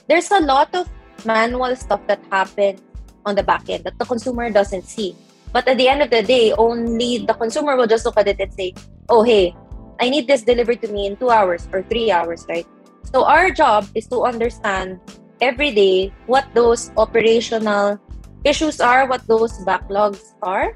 there's 0.07 0.31
a 0.31 0.41
lot 0.41 0.75
of 0.75 0.89
manual 1.27 1.75
stuff 1.75 2.01
that 2.07 2.21
happens 2.31 2.81
on 3.27 3.35
the 3.35 3.43
back 3.43 3.69
end 3.69 3.85
that 3.85 3.99
the 3.99 4.05
consumer 4.05 4.51
doesn't 4.51 4.85
see. 4.85 5.17
But 5.53 5.67
at 5.67 5.79
the 5.79 5.89
end 5.89 6.03
of 6.03 6.11
the 6.11 6.23
day, 6.23 6.53
only 6.53 7.19
the 7.27 7.35
consumer 7.35 7.77
will 7.77 7.87
just 7.87 8.05
look 8.05 8.19
at 8.19 8.29
it 8.29 8.39
and 8.41 8.53
say, 8.53 8.75
oh, 9.09 9.23
hey, 9.23 9.55
I 10.01 10.11
need 10.11 10.27
this 10.27 10.43
delivered 10.43 10.83
to 10.83 10.89
me 10.89 11.07
in 11.07 11.17
two 11.17 11.31
hours 11.31 11.69
or 11.73 11.83
three 11.83 12.11
hours, 12.11 12.47
right? 12.49 12.67
So 13.13 13.25
our 13.25 13.51
job 13.51 13.87
is 13.95 14.07
to 14.09 14.23
understand 14.23 15.01
every 15.41 15.71
day 15.71 16.13
what 16.27 16.47
those 16.55 16.91
operational 16.97 18.01
issues 18.45 18.81
are, 18.81 19.07
what 19.07 19.27
those 19.27 19.53
backlogs 19.65 20.35
are, 20.43 20.75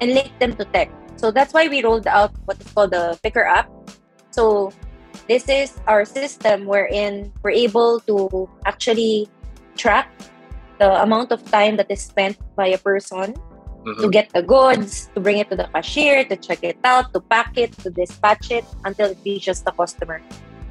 and 0.00 0.14
link 0.14 0.32
them 0.38 0.54
to 0.56 0.64
tech. 0.66 0.90
So 1.16 1.30
that's 1.30 1.52
why 1.52 1.68
we 1.68 1.82
rolled 1.82 2.06
out 2.06 2.30
what 2.44 2.60
is 2.60 2.70
called 2.72 2.92
the 2.92 3.18
Picker 3.22 3.44
app. 3.44 3.70
So 4.30 4.70
this 5.26 5.48
is 5.48 5.76
our 5.86 6.04
system 6.04 6.66
wherein 6.66 7.32
we're 7.42 7.56
able 7.56 8.00
to 8.06 8.48
actually 8.66 9.28
track 9.76 10.10
the 10.78 11.02
amount 11.02 11.32
of 11.32 11.42
time 11.50 11.76
that 11.76 11.90
is 11.90 12.02
spent 12.02 12.38
by 12.54 12.68
a 12.68 12.78
person 12.78 13.34
mm-hmm. 13.88 14.02
to 14.02 14.08
get 14.08 14.30
the 14.30 14.42
goods, 14.42 15.10
to 15.14 15.20
bring 15.20 15.38
it 15.38 15.48
to 15.50 15.56
the 15.56 15.68
cashier, 15.72 16.24
to 16.24 16.36
check 16.36 16.62
it 16.62 16.78
out, 16.84 17.12
to 17.14 17.20
pack 17.20 17.56
it, 17.56 17.72
to 17.84 17.90
dispatch 17.90 18.50
it 18.50 18.64
until 18.84 19.10
it 19.10 19.18
reaches 19.24 19.62
the 19.62 19.72
customer. 19.72 20.20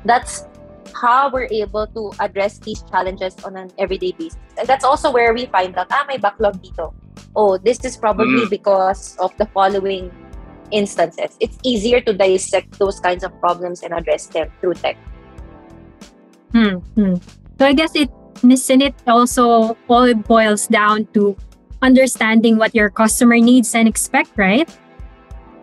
That's 0.05 0.45
how 0.93 1.29
we're 1.29 1.49
able 1.51 1.87
to 1.87 2.11
address 2.19 2.59
these 2.59 2.81
challenges 2.83 3.35
on 3.43 3.57
an 3.57 3.71
everyday 3.77 4.11
basis. 4.13 4.39
And 4.57 4.67
that's 4.67 4.83
also 4.83 5.11
where 5.11 5.33
we 5.33 5.45
find 5.47 5.77
out, 5.77 5.87
ah, 5.91 6.05
may 6.07 6.17
backlog 6.17 6.61
dito. 6.61 6.93
Oh, 7.35 7.57
this 7.57 7.83
is 7.83 7.97
probably 7.97 8.45
mm. 8.45 8.49
because 8.49 9.17
of 9.17 9.35
the 9.37 9.45
following 9.47 10.11
instances. 10.71 11.37
It's 11.39 11.57
easier 11.63 12.01
to 12.01 12.13
dissect 12.13 12.79
those 12.79 12.99
kinds 12.99 13.23
of 13.23 13.37
problems 13.39 13.83
and 13.83 13.93
address 13.93 14.27
them 14.27 14.51
through 14.59 14.75
tech. 14.75 14.97
Hmm. 16.51 16.79
hmm. 16.95 17.15
So 17.59 17.65
I 17.65 17.73
guess 17.73 17.95
it, 17.95 18.09
Miss 18.43 18.69
it 18.69 18.95
also 19.07 19.77
all 19.87 20.13
boils 20.13 20.67
down 20.67 21.07
to 21.13 21.35
understanding 21.81 22.57
what 22.57 22.73
your 22.73 22.89
customer 22.89 23.37
needs 23.37 23.75
and 23.75 23.87
expect, 23.87 24.31
right? 24.37 24.67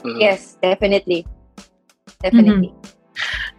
Mhm. 0.05 0.21
Yes, 0.21 0.57
definitely. 0.63 1.27
Definitely. 2.23 2.73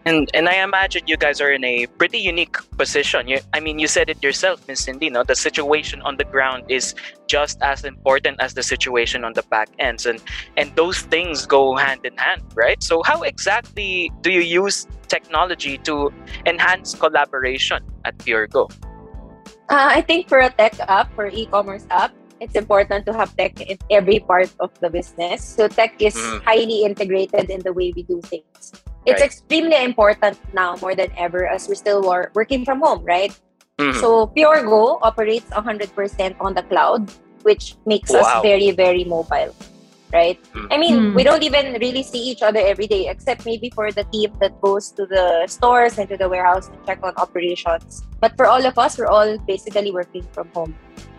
And 0.05 0.29
and 0.33 0.49
I 0.49 0.61
imagine 0.61 1.07
you 1.07 1.17
guys 1.17 1.39
are 1.41 1.49
in 1.51 1.63
a 1.63 1.87
pretty 1.97 2.19
unique 2.19 2.57
position. 2.77 3.27
You, 3.27 3.39
I 3.53 3.59
mean, 3.59 3.79
you 3.79 3.87
said 3.87 4.09
it 4.09 4.21
yourself, 4.21 4.61
Miss 4.67 4.83
Cindy. 4.83 5.09
No, 5.09 5.23
the 5.23 5.35
situation 5.35 6.01
on 6.03 6.17
the 6.17 6.25
ground 6.25 6.65
is 6.69 6.93
just 7.27 7.57
as 7.61 7.85
important 7.85 8.37
as 8.41 8.53
the 8.53 8.61
situation 8.61 9.23
on 9.23 9.33
the 9.33 9.43
back 9.49 9.69
ends, 9.79 10.05
and 10.05 10.21
and 10.57 10.75
those 10.75 11.01
things 11.07 11.47
go 11.47 11.75
hand 11.75 12.03
in 12.03 12.15
hand, 12.17 12.43
right? 12.53 12.83
So 12.83 13.01
how 13.01 13.23
exactly 13.23 14.11
do 14.21 14.29
you 14.29 14.41
use 14.41 14.85
technology 15.07 15.79
to 15.89 16.11
enhance 16.45 16.93
collaboration 16.93 17.81
at 18.03 18.17
PureGo? 18.19 18.69
Uh, 19.69 19.89
I 19.97 20.01
think 20.01 20.29
for 20.29 20.39
a 20.39 20.49
tech 20.51 20.77
app, 20.85 21.09
for 21.15 21.25
e-commerce 21.25 21.87
app, 21.89 22.13
it's 22.39 22.55
important 22.55 23.05
to 23.05 23.13
have 23.13 23.35
tech 23.37 23.59
in 23.61 23.77
every 23.89 24.19
part 24.19 24.51
of 24.59 24.71
the 24.79 24.89
business. 24.89 25.43
So 25.43 25.67
tech 25.67 25.95
is 25.99 26.15
Mm. 26.15 26.43
highly 26.43 26.83
integrated 26.83 27.49
in 27.49 27.61
the 27.63 27.71
way 27.73 27.93
we 27.95 28.03
do 28.03 28.19
things. 28.21 28.73
It's 29.05 29.21
Right. 29.21 29.29
extremely 29.29 29.77
important 29.83 30.37
now 30.53 30.75
more 30.81 30.95
than 30.95 31.13
ever 31.17 31.47
as 31.47 31.67
we're 31.69 31.79
still 31.79 32.01
wor- 32.01 32.31
working 32.35 32.65
from 32.65 32.81
home, 32.81 33.05
right? 33.05 33.31
Mhm. 33.79 33.99
So 34.01 34.27
PureGo 34.35 34.99
operates 35.01 35.47
100% 35.51 36.35
on 36.41 36.55
the 36.55 36.63
cloud, 36.63 37.11
which 37.43 37.75
makes 37.85 38.11
Wow. 38.11 38.19
us 38.25 38.29
very, 38.41 38.71
very 38.71 39.03
mobile, 39.05 39.53
right? 40.11 40.39
Mm. 40.55 40.67
I 40.71 40.77
mean, 40.77 40.95
Mm. 40.95 41.15
we 41.15 41.23
don't 41.23 41.43
even 41.43 41.77
really 41.79 42.01
see 42.03 42.19
each 42.19 42.41
other 42.41 42.59
every 42.59 42.87
day, 42.87 43.07
except 43.07 43.45
maybe 43.45 43.69
for 43.69 43.91
the 43.91 44.03
team 44.11 44.33
that 44.41 44.59
goes 44.59 44.89
to 44.97 45.05
the 45.05 45.45
stores 45.47 45.99
and 45.99 46.09
to 46.09 46.17
the 46.17 46.27
warehouse 46.27 46.67
to 46.67 46.77
check 46.87 46.99
on 47.03 47.13
operations. 47.15 48.01
But 48.19 48.35
for 48.35 48.47
all 48.47 48.63
of 48.65 48.75
us, 48.79 48.97
we're 48.97 49.11
all 49.11 49.37
basically 49.45 49.91
working 49.91 50.25
from 50.33 50.49
home. 50.55 50.73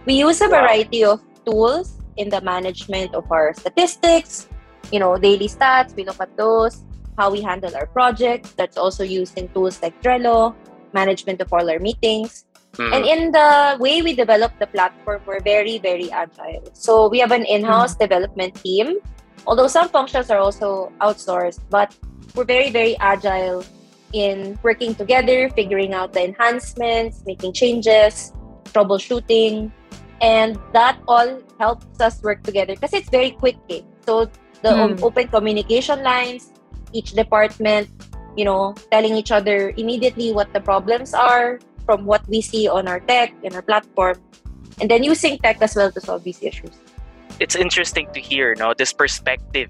We 0.07 0.15
use 0.15 0.41
a 0.41 0.47
variety 0.47 1.05
of 1.05 1.21
tools 1.45 1.99
in 2.17 2.31
the 2.31 2.41
management 2.41 3.15
of 3.15 3.27
our 3.31 3.53
statistics, 3.55 4.49
you 4.93 5.01
know, 5.01 5.19
daily 5.19 5.49
stats, 5.49 5.95
we 5.97 6.05
look 6.05 6.21
at 6.21 6.31
those, 6.37 6.85
how 7.19 7.31
we 7.31 7.43
handle 7.43 7.75
our 7.75 7.87
projects. 7.87 8.53
That's 8.53 8.79
also 8.79 9.03
used 9.03 9.37
in 9.37 9.49
tools 9.49 9.83
like 9.83 10.01
Trello, 10.01 10.55
management 10.93 11.43
of 11.43 11.53
all 11.53 11.69
our 11.69 11.79
meetings. 11.79 12.47
Mhm. 12.79 12.93
And 12.95 13.03
in 13.05 13.21
the 13.33 13.77
way 13.81 14.01
we 14.03 14.15
develop 14.15 14.53
the 14.61 14.67
platform, 14.69 15.23
we're 15.27 15.41
very, 15.41 15.79
very 15.79 16.11
agile. 16.13 16.71
So 16.73 17.09
we 17.09 17.19
have 17.19 17.33
an 17.33 17.45
in-house 17.45 17.97
development 17.97 18.55
team. 18.63 19.01
Although 19.47 19.69
some 19.69 19.89
functions 19.89 20.31
are 20.31 20.39
also 20.39 20.93
outsourced, 21.01 21.61
but 21.71 21.95
we're 22.35 22.47
very, 22.47 22.71
very 22.71 22.97
agile 23.01 23.65
in 24.13 24.59
working 24.63 24.95
together, 24.95 25.49
figuring 25.51 25.95
out 25.95 26.13
the 26.13 26.23
enhancements, 26.23 27.23
making 27.27 27.53
changes, 27.53 28.33
troubleshooting, 28.77 29.73
and 30.21 30.61
that 30.77 31.01
all 31.09 31.41
helps 31.59 31.97
us 32.01 32.21
work 32.23 32.45
together 32.45 32.77
because 32.77 32.93
it's 32.93 33.09
very 33.09 33.33
quick. 33.33 33.57
eh. 33.73 33.81
So 34.05 34.29
the 34.61 34.77
Hmm. 34.77 35.01
open 35.01 35.29
communication 35.33 36.05
lines, 36.05 36.53
each 36.93 37.17
department, 37.17 37.89
you 38.37 38.45
know, 38.45 38.77
telling 38.93 39.17
each 39.17 39.33
other 39.33 39.73
immediately 39.81 40.33
what 40.37 40.53
the 40.53 40.61
problems 40.61 41.17
are 41.17 41.59
from 41.89 42.05
what 42.05 42.21
we 42.29 42.45
see 42.45 42.69
on 42.69 42.85
our 42.89 43.01
tech 43.01 43.33
and 43.45 43.55
our 43.57 43.63
platform, 43.65 44.21
and 44.81 44.91
then 44.93 45.01
using 45.03 45.39
tech 45.41 45.57
as 45.65 45.73
well 45.75 45.89
to 45.91 46.01
solve 46.01 46.23
these 46.25 46.43
issues. 46.45 46.77
it's 47.37 47.53
interesting 47.57 48.09
to 48.17 48.21
hear 48.21 48.57
no 48.57 48.73
this 48.73 48.97
perspective 48.97 49.69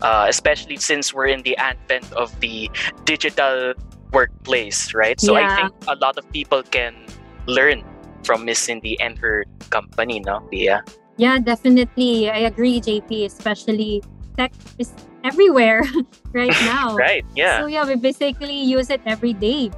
uh, 0.00 0.24
especially 0.24 0.80
since 0.80 1.12
we're 1.12 1.28
in 1.28 1.44
the 1.44 1.52
advent 1.60 2.08
of 2.16 2.32
the 2.40 2.64
digital 3.04 3.76
workplace 4.08 4.96
right 4.96 5.20
so 5.20 5.36
i 5.36 5.44
think 5.44 5.68
a 5.84 5.96
lot 6.00 6.16
of 6.16 6.24
people 6.32 6.64
can 6.72 6.96
learn 7.44 7.84
from 8.24 8.44
miss 8.44 8.58
cindy 8.58 8.98
and 9.00 9.16
her 9.20 9.44
company 9.70 10.20
no 10.24 10.40
yeah 10.50 10.80
Yeah, 11.14 11.38
definitely. 11.38 12.26
I 12.26 12.50
agree, 12.50 12.82
JP, 12.82 13.30
especially 13.30 14.02
tech 14.34 14.50
is 14.82 14.90
everywhere 15.22 15.86
right 16.34 16.50
now. 16.66 16.98
right 16.98 17.22
yeah 17.38 17.62
So 17.62 17.70
yeah, 17.70 17.86
we 17.86 17.94
basically 17.94 18.58
use 18.66 18.90
it 18.90 18.98
every 19.06 19.30
day. 19.30 19.70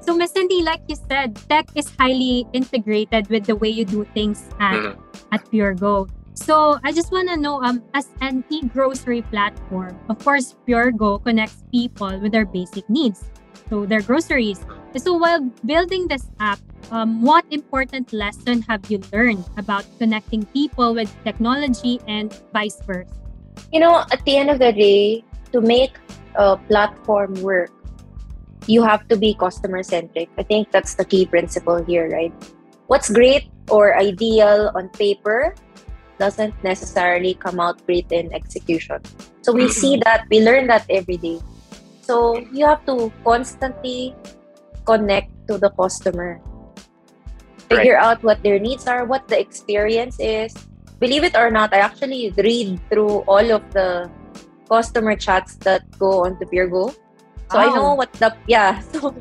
So 0.00 0.16
Miss 0.16 0.32
Cindy, 0.32 0.64
like 0.64 0.80
you 0.88 0.96
said, 0.96 1.36
tech 1.52 1.68
is 1.76 1.92
highly 2.00 2.48
integrated 2.56 3.28
with 3.28 3.44
the 3.44 3.52
way 3.52 3.68
you 3.68 3.84
do 3.84 4.08
things 4.16 4.48
at, 4.56 4.80
Mhm. 4.80 4.96
at 5.28 5.44
PureGo. 5.52 6.08
So 6.32 6.80
I 6.80 6.88
just 6.96 7.12
want 7.12 7.28
to 7.28 7.36
know, 7.36 7.60
um, 7.60 7.84
as 7.92 8.08
an 8.24 8.40
e-grocery 8.48 9.20
platform, 9.28 9.92
of 10.08 10.16
course, 10.24 10.56
PureGo 10.64 11.20
connects 11.20 11.68
people 11.68 12.16
with 12.16 12.32
their 12.32 12.48
basic 12.48 12.88
needs, 12.88 13.28
so 13.68 13.86
their 13.86 14.02
groceries. 14.02 14.64
So 14.96 15.14
while 15.14 15.40
building 15.64 16.08
this 16.08 16.30
app, 16.40 16.58
um, 16.90 17.22
what 17.22 17.44
important 17.50 18.12
lesson 18.12 18.62
have 18.62 18.90
you 18.90 19.02
learned 19.12 19.44
about 19.56 19.84
connecting 19.98 20.46
people 20.46 20.94
with 20.94 21.12
technology 21.24 22.00
and 22.06 22.32
vice 22.52 22.80
versa? 22.86 23.12
You 23.72 23.80
know, 23.80 24.04
at 24.10 24.24
the 24.24 24.36
end 24.36 24.50
of 24.50 24.58
the 24.58 24.72
day, 24.72 25.24
to 25.52 25.60
make 25.60 25.96
a 26.36 26.56
platform 26.56 27.34
work, 27.42 27.70
you 28.66 28.82
have 28.82 29.08
to 29.08 29.16
be 29.16 29.34
customer 29.34 29.82
centric. 29.82 30.28
I 30.38 30.42
think 30.42 30.70
that's 30.70 30.94
the 30.94 31.04
key 31.04 31.26
principle 31.26 31.82
here, 31.84 32.08
right? 32.08 32.32
What's 32.86 33.10
great 33.10 33.48
or 33.68 33.96
ideal 33.96 34.72
on 34.74 34.88
paper 34.90 35.54
doesn't 36.18 36.52
necessarily 36.64 37.34
come 37.34 37.60
out 37.60 37.84
great 37.86 38.10
in 38.10 38.32
execution. 38.34 39.00
So 39.42 39.52
we 39.52 39.68
see 39.68 39.96
that, 40.04 40.26
we 40.30 40.40
learn 40.40 40.66
that 40.66 40.84
every 40.90 41.16
day. 41.16 41.40
So 42.08 42.40
you 42.56 42.64
have 42.64 42.88
to 42.88 43.12
constantly 43.20 44.16
connect 44.88 45.28
to 45.52 45.60
the 45.60 45.68
customer, 45.76 46.40
figure 47.68 48.00
out 48.00 48.24
what 48.24 48.40
their 48.42 48.58
needs 48.58 48.88
are, 48.88 49.04
what 49.04 49.28
the 49.28 49.36
experience 49.36 50.16
is. 50.16 50.56
Believe 51.04 51.22
it 51.22 51.36
or 51.36 51.52
not, 51.52 51.76
I 51.76 51.84
actually 51.84 52.32
read 52.40 52.80
through 52.88 53.28
all 53.28 53.44
of 53.52 53.60
the 53.76 54.08
customer 54.72 55.16
chats 55.20 55.60
that 55.68 55.84
go 56.00 56.24
on 56.24 56.40
to 56.40 56.46
PureGo. 56.48 56.96
So 57.52 57.58
I 57.60 57.68
know 57.76 57.92
what 57.92 58.08
the 58.16 58.32
yeah. 58.48 58.80
So 58.96 59.12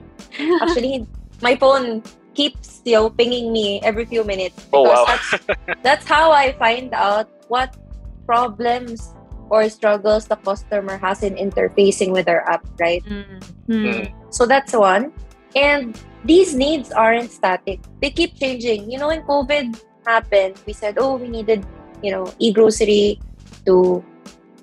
actually, 0.63 1.03
my 1.43 1.59
phone 1.59 2.03
keeps 2.35 2.81
you 2.87 2.95
know, 2.95 3.09
pinging 3.09 3.51
me 3.51 3.83
every 3.83 4.05
few 4.05 4.23
minutes 4.23 4.63
Oh, 4.71 4.87
because 4.87 5.03
wow. 5.03 5.11
that's 5.11 5.83
that's 5.83 6.05
how 6.07 6.31
I 6.31 6.55
find 6.55 6.95
out 6.95 7.27
what 7.51 7.75
problems 8.23 9.11
or 9.49 9.69
struggles 9.69 10.27
the 10.27 10.35
customer 10.35 10.97
has 10.97 11.23
in 11.23 11.35
interfacing 11.35 12.11
with 12.11 12.27
our 12.27 12.47
app, 12.49 12.65
right? 12.79 13.03
Mm. 13.05 13.41
Mm. 13.67 14.33
So 14.33 14.45
that's 14.45 14.73
one. 14.73 15.13
And 15.55 15.97
these 16.25 16.53
needs 16.53 16.91
aren't 16.91 17.31
static. 17.31 17.79
They 18.01 18.11
keep 18.11 18.35
changing. 18.35 18.91
You 18.91 18.99
know, 18.99 19.07
when 19.07 19.23
COVID 19.23 19.81
happened, 20.05 20.59
we 20.65 20.73
said, 20.73 20.97
oh, 20.99 21.15
we 21.15 21.29
needed, 21.29 21.65
you 22.03 22.11
know, 22.11 22.31
e-grocery 22.39 23.19
to 23.65 24.03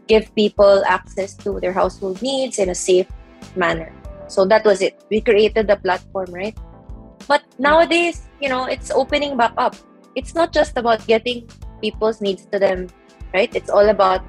give 0.06 0.34
people 0.34 0.84
access 0.86 1.34
to 1.44 1.58
their 1.60 1.72
household 1.72 2.20
needs 2.20 2.58
in 2.58 2.68
a 2.68 2.74
safe 2.74 3.08
manner. 3.56 3.92
So 4.28 4.44
that 4.46 4.64
was 4.64 4.82
it. 4.82 5.02
We 5.10 5.20
created 5.20 5.66
the 5.66 5.76
platform, 5.76 6.32
right? 6.32 6.56
But 7.26 7.42
nowadays, 7.58 8.28
you 8.40 8.48
know, 8.48 8.66
it's 8.66 8.90
opening 8.90 9.36
back 9.36 9.52
up. 9.56 9.76
It's 10.14 10.34
not 10.34 10.52
just 10.52 10.76
about 10.76 11.06
getting 11.06 11.48
people's 11.80 12.20
needs 12.20 12.44
to 12.52 12.58
them, 12.58 12.88
right? 13.32 13.48
It's 13.54 13.70
all 13.70 13.88
about 13.88 14.22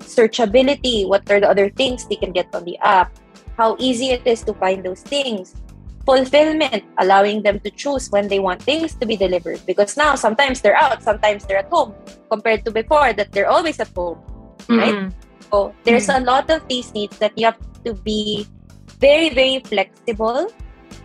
searchability. 0.00 1.06
What 1.06 1.30
are 1.30 1.40
the 1.40 1.48
other 1.48 1.70
things 1.70 2.06
they 2.06 2.16
can 2.16 2.32
get 2.32 2.48
on 2.54 2.64
the 2.64 2.78
app? 2.78 3.16
How 3.56 3.76
easy 3.78 4.10
it 4.10 4.26
is 4.26 4.42
to 4.44 4.54
find 4.54 4.84
those 4.84 5.00
things. 5.00 5.54
Fulfillment, 6.04 6.84
allowing 6.98 7.42
them 7.42 7.58
to 7.60 7.70
choose 7.70 8.10
when 8.10 8.28
they 8.28 8.38
want 8.38 8.62
things 8.62 8.94
to 8.94 9.06
be 9.06 9.16
delivered. 9.16 9.60
Because 9.66 9.96
now 9.96 10.14
sometimes 10.14 10.60
they're 10.60 10.76
out, 10.76 11.02
sometimes 11.02 11.46
they're 11.46 11.58
at 11.58 11.68
home, 11.68 11.94
compared 12.30 12.64
to 12.64 12.70
before 12.70 13.12
that 13.12 13.32
they're 13.32 13.48
always 13.48 13.80
at 13.80 13.88
home. 13.94 14.18
Right? 14.68 14.94
Mm. 14.94 15.12
So 15.50 15.74
there's 15.84 16.08
a 16.08 16.20
lot 16.20 16.50
of 16.50 16.66
these 16.68 16.92
needs 16.94 17.18
that 17.18 17.36
you 17.36 17.46
have 17.46 17.58
to 17.84 17.94
be 17.94 18.46
very, 18.98 19.30
very 19.30 19.60
flexible. 19.60 20.50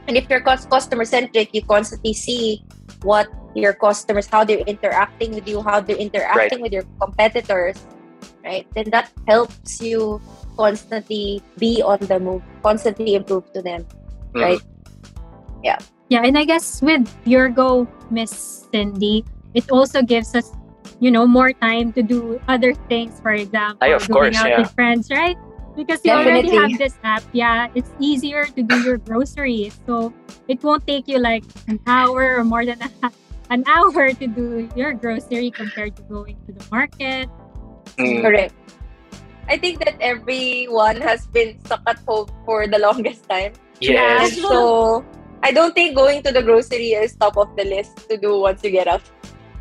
And 0.07 0.17
if 0.17 0.29
you're 0.29 0.41
customer 0.41 1.05
centric, 1.05 1.53
you 1.53 1.61
constantly 1.61 2.13
see 2.13 2.65
what 3.03 3.29
your 3.55 3.73
customers, 3.73 4.27
how 4.27 4.43
they're 4.43 4.65
interacting 4.65 5.33
with 5.33 5.47
you, 5.47 5.61
how 5.61 5.79
they're 5.81 5.97
interacting 5.97 6.61
with 6.61 6.73
your 6.73 6.83
competitors, 6.99 7.77
right? 8.43 8.67
Then 8.75 8.89
that 8.91 9.09
helps 9.27 9.81
you 9.81 10.21
constantly 10.57 11.41
be 11.57 11.81
on 11.81 11.99
the 12.01 12.19
move, 12.19 12.41
constantly 12.63 13.15
improve 13.15 13.45
to 13.53 13.61
them, 13.61 13.85
Mhm. 14.33 14.41
right? 14.41 14.61
Yeah, 15.63 15.77
Yeah, 16.11 16.27
and 16.27 16.35
I 16.37 16.43
guess 16.43 16.81
with 16.83 17.07
PureGo, 17.23 17.87
Miss 18.11 18.67
Cindy, 18.67 19.23
it 19.53 19.71
also 19.71 20.01
gives 20.03 20.35
us, 20.35 20.51
you 20.99 21.07
know, 21.09 21.23
more 21.25 21.53
time 21.55 21.93
to 21.93 22.03
do 22.03 22.35
other 22.51 22.73
things. 22.91 23.15
For 23.23 23.31
example, 23.31 23.79
Ay, 23.79 23.95
of 23.95 24.03
going 24.11 24.35
course, 24.35 24.43
out 24.43 24.49
yeah. 24.49 24.59
with 24.59 24.71
friends, 24.75 25.07
right? 25.07 25.37
Because 25.71 26.03
you 26.03 26.11
already 26.11 26.51
have 26.51 26.75
this 26.75 26.99
app. 27.07 27.23
Yeah, 27.31 27.71
it's 27.75 27.95
easier 27.99 28.43
to 28.43 28.59
do 28.61 28.75
your 28.83 28.97
groceries, 28.99 29.79
so 29.87 30.11
it 30.51 30.59
won't 30.67 30.83
take 30.83 31.07
you 31.07 31.15
like 31.15 31.47
an 31.71 31.79
hour 31.87 32.35
or 32.35 32.43
more 32.43 32.65
than 32.67 32.75
a, 32.83 32.89
an 33.49 33.63
hour 33.71 34.11
to 34.11 34.27
do 34.27 34.67
your 34.75 34.91
grocery 34.91 35.47
compared 35.47 35.95
to 35.95 36.03
going 36.11 36.35
to 36.43 36.51
the 36.51 36.65
market. 36.75 37.31
Mm. 37.97 38.21
Correct. 38.21 38.53
I 39.49 39.57
think 39.57 39.83
that 39.83 39.95
everyone 39.99 41.01
has 41.01 41.27
been 41.27 41.59
stuck 41.65 41.81
at 41.87 41.99
home 42.07 42.27
for 42.45 42.67
the 42.67 42.79
longest 42.79 43.27
time. 43.29 43.53
yes 43.81 44.37
Yeah. 44.37 44.47
So 44.47 45.03
I 45.43 45.51
don't 45.51 45.73
think 45.73 45.95
going 45.97 46.21
to 46.23 46.31
the 46.31 46.41
grocery 46.45 46.93
is 46.93 47.15
top 47.17 47.35
of 47.37 47.49
the 47.57 47.65
list 47.65 48.07
to 48.09 48.17
do 48.17 48.39
once 48.39 48.63
you 48.63 48.69
get 48.71 48.87
out. 48.87 49.01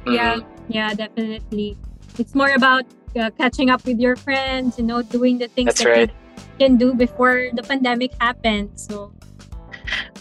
Yeah, 0.06 0.40
Mhm. 0.40 0.44
yeah, 0.68 0.90
definitely. 0.94 1.76
It's 2.18 2.34
more 2.36 2.52
about 2.52 2.84
uh, 3.16 3.30
catching 3.34 3.70
up 3.72 3.82
with 3.88 3.98
your 3.98 4.14
friends, 4.14 4.78
you 4.78 4.84
know, 4.84 5.02
doing 5.02 5.38
the 5.40 5.48
things 5.48 5.74
That's 5.74 5.82
that 5.82 5.90
right. 5.90 6.10
you 6.12 6.56
can 6.60 6.76
do 6.76 6.94
before 6.94 7.50
the 7.56 7.62
pandemic 7.64 8.12
happened. 8.20 8.76
So 8.78 9.10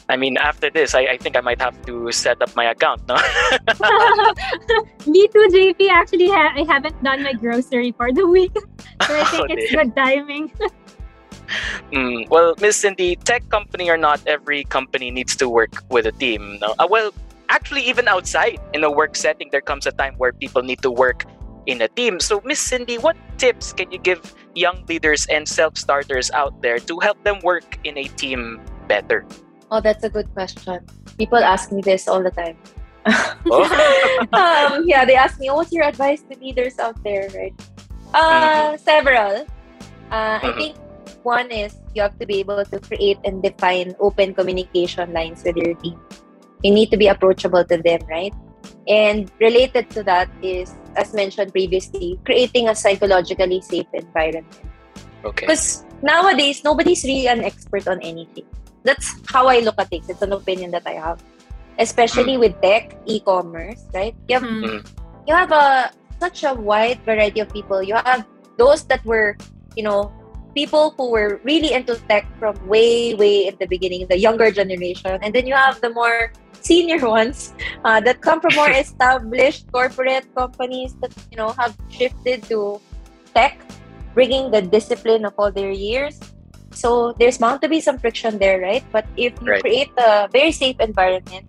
I 0.10 0.18
mean, 0.18 0.38
after 0.38 0.70
this, 0.72 0.96
I, 0.96 1.02
I 1.06 1.18
think 1.18 1.38
I 1.38 1.42
might 1.42 1.62
have 1.62 1.80
to 1.86 2.12
set 2.12 2.42
up 2.42 2.56
my 2.56 2.66
account, 2.66 3.08
no? 3.08 3.16
Me 5.06 5.28
too, 5.30 5.48
JP. 5.54 5.90
Actually, 5.90 6.30
ha- 6.30 6.54
I 6.56 6.64
haven't 6.68 7.02
done 7.04 7.22
my 7.24 7.34
grocery 7.34 7.92
for 7.94 8.12
the 8.12 8.26
week. 8.28 8.52
So 9.08 9.16
I 9.16 9.24
think 9.24 9.46
Oh, 9.50 9.54
it's 9.54 9.70
dear. 9.72 9.84
good 9.84 9.96
timing. 9.96 10.52
Mm, 11.94 12.30
well, 12.30 12.54
Miss 12.62 12.76
Cindy, 12.78 13.16
tech 13.16 13.48
company 13.50 13.90
or 13.90 13.98
not, 13.98 14.20
every 14.28 14.64
company 14.66 15.10
needs 15.10 15.36
to 15.38 15.48
work 15.50 15.84
with 15.90 16.06
a 16.06 16.12
team. 16.12 16.60
No? 16.60 16.76
Uh, 16.78 16.88
well, 16.90 17.14
actually, 17.50 17.82
even 17.84 18.08
outside 18.08 18.60
in 18.74 18.84
a 18.84 18.92
work 18.92 19.16
setting, 19.16 19.50
there 19.52 19.62
comes 19.62 19.88
a 19.88 19.92
time 19.92 20.16
where 20.18 20.34
people 20.34 20.62
need 20.62 20.82
to 20.84 20.92
work 20.92 21.26
in 21.66 21.82
a 21.82 21.88
team. 21.88 22.20
So, 22.20 22.42
Miss 22.46 22.60
Cindy, 22.60 22.98
what 22.98 23.16
tips 23.38 23.74
can 23.74 23.92
you 23.92 23.98
give 24.00 24.22
young 24.54 24.86
leaders 24.88 25.26
and 25.28 25.48
self-starters 25.48 26.30
out 26.32 26.62
there 26.62 26.80
to 26.80 27.00
help 27.00 27.24
them 27.24 27.40
work 27.44 27.80
in 27.84 27.98
a 27.98 28.04
team 28.20 28.60
better? 28.88 29.26
Oh, 29.72 29.80
that's 29.82 30.04
a 30.04 30.10
good 30.10 30.30
question. 30.34 30.82
People 31.18 31.40
ask 31.40 31.72
me 31.72 31.82
this 31.82 32.08
all 32.08 32.24
the 32.24 32.32
time. 32.32 32.58
Oh. 33.50 33.64
um, 34.34 34.84
yeah, 34.86 35.06
they 35.06 35.16
ask 35.16 35.40
me, 35.40 35.50
what's 35.50 35.72
your 35.72 35.86
advice 35.86 36.22
to 36.30 36.38
leaders 36.38 36.78
out 36.78 36.98
there, 37.04 37.30
right? 37.34 37.56
Uh, 38.14 38.78
Several. 38.78 39.46
Uh, 40.12 40.38
I 40.44 40.54
Mhm. 40.54 40.58
think 40.58 40.74
one 41.24 41.50
is 41.50 41.78
you 41.96 42.02
have 42.02 42.18
to 42.20 42.26
be 42.26 42.40
able 42.42 42.62
to 42.66 42.78
create 42.80 43.18
and 43.24 43.42
define 43.42 43.96
open 44.00 44.34
communication 44.36 45.14
lines 45.14 45.42
with 45.46 45.58
your 45.58 45.74
team. 45.82 45.98
You 46.62 46.74
need 46.74 46.92
to 46.92 46.98
be 46.98 47.08
approachable 47.08 47.64
to 47.66 47.78
them, 47.78 48.02
right? 48.10 48.34
And 48.88 49.32
related 49.40 49.90
to 49.98 50.04
that 50.04 50.30
is, 50.42 50.74
as 50.98 51.14
mentioned 51.14 51.54
previously, 51.54 52.20
creating 52.26 52.68
a 52.70 52.76
psychologically 52.76 53.62
safe 53.62 53.88
environment. 53.94 54.50
Okay. 55.26 55.46
Because 55.46 55.86
nowadays, 56.02 56.62
nobody's 56.64 57.04
really 57.04 57.28
an 57.28 57.44
expert 57.44 57.88
on 57.88 58.02
anything. 58.02 58.46
That's 58.84 59.16
how 59.28 59.48
I 59.48 59.60
look 59.60 59.76
at 59.78 59.90
things. 59.90 60.10
It's 60.10 60.22
an 60.22 60.32
opinion 60.32 60.72
that 60.72 60.84
I 60.86 60.96
have. 61.00 61.22
Especially 61.78 62.38
with 62.38 62.60
tech, 62.62 62.96
e-commerce, 63.06 63.80
right? 63.94 64.16
You 64.28 64.40
have, 64.40 64.44
Mhm. 64.44 64.84
you 65.28 65.34
have 65.36 65.52
a 65.52 65.92
such 66.20 66.44
a 66.44 66.54
wide 66.54 67.00
variety 67.08 67.40
of 67.40 67.48
people. 67.52 67.80
You 67.82 67.96
have 67.96 68.28
those 68.60 68.84
that 68.92 69.00
were, 69.08 69.40
you 69.76 69.84
know, 69.84 70.12
people 70.54 70.92
who 70.98 71.12
were 71.12 71.40
really 71.44 71.72
into 71.72 71.96
tech 72.12 72.28
from 72.40 72.56
way, 72.68 73.16
way 73.16 73.48
in 73.48 73.56
the 73.60 73.68
beginning, 73.68 74.08
the 74.12 74.20
younger 74.20 74.52
generation. 74.52 75.16
And 75.24 75.32
then 75.34 75.48
you 75.48 75.56
have 75.56 75.80
the 75.80 75.90
more 75.90 76.34
senior 76.60 77.00
ones 77.08 77.54
uh, 77.86 78.02
that 78.04 78.20
come 78.20 78.42
from 78.42 78.56
more 78.56 78.72
established 78.84 79.72
corporate 79.72 80.28
companies 80.36 80.96
that, 81.00 81.16
you 81.32 81.38
know, 81.38 81.56
have 81.56 81.78
shifted 81.88 82.44
to 82.52 82.82
tech, 83.34 83.64
bringing 84.14 84.52
the 84.52 84.62
discipline 84.62 85.24
of 85.24 85.34
all 85.40 85.52
their 85.52 85.72
years. 85.72 86.20
So 86.72 87.14
there's 87.20 87.38
bound 87.38 87.62
to 87.62 87.70
be 87.70 87.82
some 87.82 87.98
friction 87.98 88.38
there, 88.40 88.60
right? 88.62 88.84
But 88.92 89.06
if 89.18 89.34
you 89.42 89.52
Right. 89.52 89.62
create 89.62 89.92
a 89.98 90.30
very 90.32 90.52
safe 90.52 90.80
environment, 90.80 91.46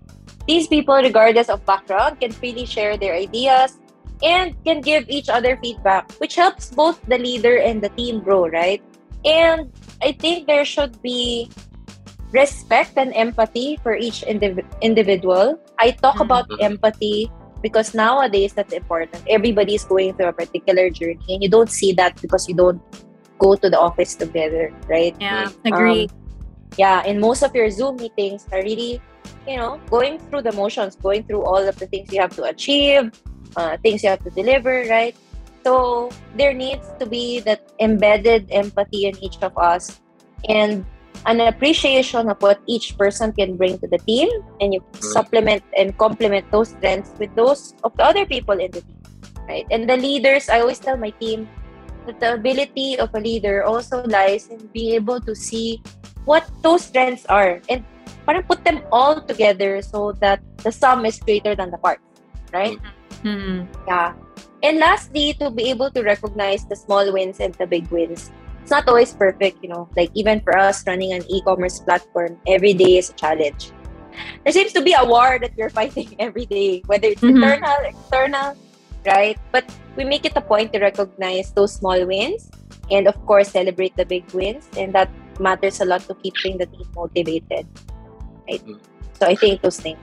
these 0.46 0.66
people, 0.66 0.96
regardless 0.96 1.48
of 1.48 1.64
background, 1.66 2.20
can 2.20 2.32
freely 2.32 2.66
share 2.66 2.96
their 2.96 3.14
ideas 3.14 3.78
and 4.22 4.56
can 4.64 4.80
give 4.80 5.08
each 5.08 5.28
other 5.28 5.56
feedback, 5.62 6.10
which 6.18 6.34
helps 6.36 6.70
both 6.70 7.00
the 7.06 7.18
leader 7.18 7.56
and 7.56 7.80
the 7.80 7.88
team 7.90 8.20
grow, 8.20 8.48
right? 8.48 8.82
And 9.24 9.72
I 10.02 10.12
think 10.12 10.46
there 10.46 10.64
should 10.64 11.00
be 11.02 11.50
respect 12.32 12.92
and 12.96 13.12
empathy 13.14 13.78
for 13.82 13.96
each 13.96 14.22
indiv- 14.22 14.64
individual. 14.80 15.58
I 15.78 15.90
talk 15.90 16.16
Mhm. 16.16 16.24
about 16.24 16.48
Mhm. 16.48 16.62
empathy 16.62 17.30
because 17.62 17.92
nowadays 17.92 18.52
that's 18.54 18.72
important. 18.72 19.22
Everybody 19.28 19.74
is 19.74 19.84
going 19.84 20.14
through 20.14 20.28
a 20.28 20.36
particular 20.36 20.88
journey, 20.90 21.20
and 21.28 21.42
you 21.42 21.50
don't 21.50 21.70
see 21.70 21.92
that 22.00 22.16
because 22.22 22.48
you 22.48 22.54
don't 22.54 22.80
go 23.40 23.56
to 23.56 23.68
the 23.68 23.80
office 23.80 24.14
together, 24.14 24.70
right? 24.88 25.16
Yeah, 25.18 25.48
agree. 25.64 26.04
Um, 26.04 26.08
yeah, 26.78 27.02
and 27.04 27.18
most 27.18 27.42
of 27.42 27.54
your 27.54 27.70
Zoom 27.70 27.96
meetings 27.96 28.46
are 28.52 28.62
really, 28.62 29.00
you 29.48 29.56
know, 29.56 29.80
going 29.90 30.20
through 30.28 30.42
the 30.42 30.52
motions, 30.52 30.94
going 30.94 31.24
through 31.24 31.42
all 31.42 31.58
of 31.58 31.74
the 31.80 31.86
things 31.88 32.12
you 32.12 32.20
have 32.20 32.36
to 32.36 32.44
achieve, 32.44 33.10
uh, 33.56 33.76
things 33.82 34.04
you 34.04 34.10
have 34.10 34.22
to 34.22 34.30
deliver, 34.30 34.86
right? 34.88 35.16
So 35.64 36.10
there 36.36 36.54
needs 36.54 36.86
to 37.00 37.06
be 37.06 37.40
that 37.40 37.72
embedded 37.80 38.48
empathy 38.52 39.06
in 39.06 39.18
each 39.18 39.36
of 39.42 39.56
us 39.58 40.00
and 40.48 40.86
an 41.26 41.40
appreciation 41.40 42.30
of 42.30 42.40
what 42.40 42.60
each 42.66 42.96
person 42.96 43.32
can 43.32 43.56
bring 43.56 43.78
to 43.80 43.88
the 43.88 43.98
team, 43.98 44.28
and 44.60 44.72
you 44.72 44.80
supplement 45.00 45.62
and 45.76 45.96
complement 45.98 46.48
those 46.50 46.70
strengths 46.70 47.12
with 47.18 47.34
those 47.34 47.74
of 47.84 47.92
the 47.96 48.04
other 48.04 48.24
people 48.24 48.56
in 48.56 48.70
the 48.70 48.80
team, 48.80 49.02
right? 49.48 49.66
And 49.70 49.84
the 49.88 49.96
leaders, 49.96 50.48
I 50.48 50.60
always 50.60 50.78
tell 50.78 50.96
my 50.96 51.10
team 51.20 51.48
that 52.06 52.20
the 52.20 52.34
ability 52.34 52.98
of 52.98 53.10
a 53.14 53.20
leader 53.20 53.62
also 53.64 54.02
lies 54.06 54.48
in 54.48 54.68
being 54.72 54.94
able 54.94 55.20
to 55.20 55.34
see 55.34 55.82
what 56.24 56.48
those 56.62 56.84
strengths 56.84 57.26
are 57.26 57.60
and 57.68 57.84
parang 58.26 58.42
put 58.44 58.62
them 58.64 58.80
all 58.92 59.20
together 59.22 59.80
so 59.82 60.12
that 60.20 60.40
the 60.64 60.72
sum 60.72 61.04
is 61.04 61.18
greater 61.18 61.54
than 61.54 61.70
the 61.70 61.78
part, 61.78 62.00
right? 62.52 62.78
Mhm. 63.24 63.68
Yeah. 63.88 64.14
And 64.62 64.78
lastly, 64.78 65.32
to 65.40 65.50
be 65.50 65.68
able 65.70 65.90
to 65.92 66.02
recognize 66.02 66.64
the 66.68 66.76
small 66.76 67.04
wins 67.12 67.40
and 67.40 67.54
the 67.56 67.66
big 67.66 67.88
wins. 67.90 68.30
It's 68.62 68.70
not 68.70 68.86
always 68.88 69.12
perfect, 69.12 69.58
you 69.64 69.68
know. 69.72 69.88
Like 69.96 70.10
even 70.14 70.40
for 70.40 70.56
us 70.56 70.84
running 70.86 71.12
an 71.12 71.24
e-commerce 71.28 71.80
platform, 71.80 72.36
every 72.46 72.72
day 72.72 72.98
is 73.00 73.08
a 73.10 73.16
challenge. 73.16 73.72
There 74.44 74.52
seems 74.52 74.72
to 74.76 74.82
be 74.84 74.92
a 74.92 75.04
war 75.04 75.38
that 75.40 75.52
we're 75.56 75.72
fighting 75.80 76.14
every 76.20 76.44
day, 76.44 76.82
whether 76.86 77.08
it's 77.08 77.24
Mhm. 77.24 77.40
internal, 77.40 77.78
external, 77.88 78.52
right? 79.06 79.36
But 79.50 79.64
we 80.00 80.08
make 80.08 80.24
it 80.24 80.32
a 80.34 80.40
point 80.40 80.72
to 80.72 80.80
recognize 80.80 81.52
those 81.52 81.76
small 81.76 82.00
wins 82.06 82.48
and 82.90 83.06
of 83.06 83.14
course 83.26 83.52
celebrate 83.52 83.94
the 83.96 84.06
big 84.06 84.24
wins. 84.32 84.64
And 84.76 84.94
that 84.94 85.12
matters 85.38 85.80
a 85.80 85.84
lot 85.84 86.00
to 86.08 86.14
keeping 86.14 86.56
the 86.56 86.64
team 86.64 86.88
motivated. 86.96 87.68
Right? 88.48 88.64
Mm. 88.64 88.80
So 89.20 89.26
I 89.26 89.34
think 89.36 89.60
those 89.60 89.78
things. 89.78 90.00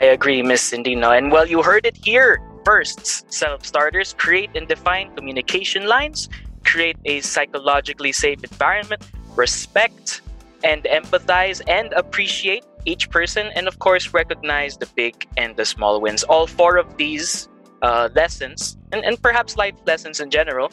I 0.00 0.12
agree, 0.12 0.42
Miss 0.42 0.60
Cindy. 0.60 0.94
No, 0.94 1.12
and 1.12 1.32
well, 1.32 1.48
you 1.48 1.62
heard 1.62 1.86
it 1.86 1.96
here 1.96 2.40
first. 2.64 3.32
Self-starters 3.32 4.12
create 4.12 4.50
and 4.54 4.68
define 4.68 5.14
communication 5.16 5.88
lines, 5.88 6.28
create 6.64 6.96
a 7.06 7.20
psychologically 7.20 8.12
safe 8.12 8.44
environment, 8.44 9.02
respect 9.36 10.20
and 10.64 10.84
empathize 10.84 11.62
and 11.68 11.92
appreciate 11.94 12.64
each 12.84 13.10
person, 13.10 13.48
and 13.56 13.68
of 13.68 13.78
course, 13.78 14.12
recognize 14.12 14.76
the 14.76 14.86
big 14.96 15.26
and 15.36 15.56
the 15.56 15.64
small 15.64 16.00
wins. 16.00 16.22
All 16.24 16.46
four 16.46 16.76
of 16.76 16.96
these 16.96 17.49
uh, 17.82 18.08
lessons, 18.14 18.76
and, 18.92 19.04
and 19.04 19.20
perhaps 19.22 19.56
life 19.56 19.74
lessons 19.86 20.20
in 20.20 20.30
general, 20.30 20.70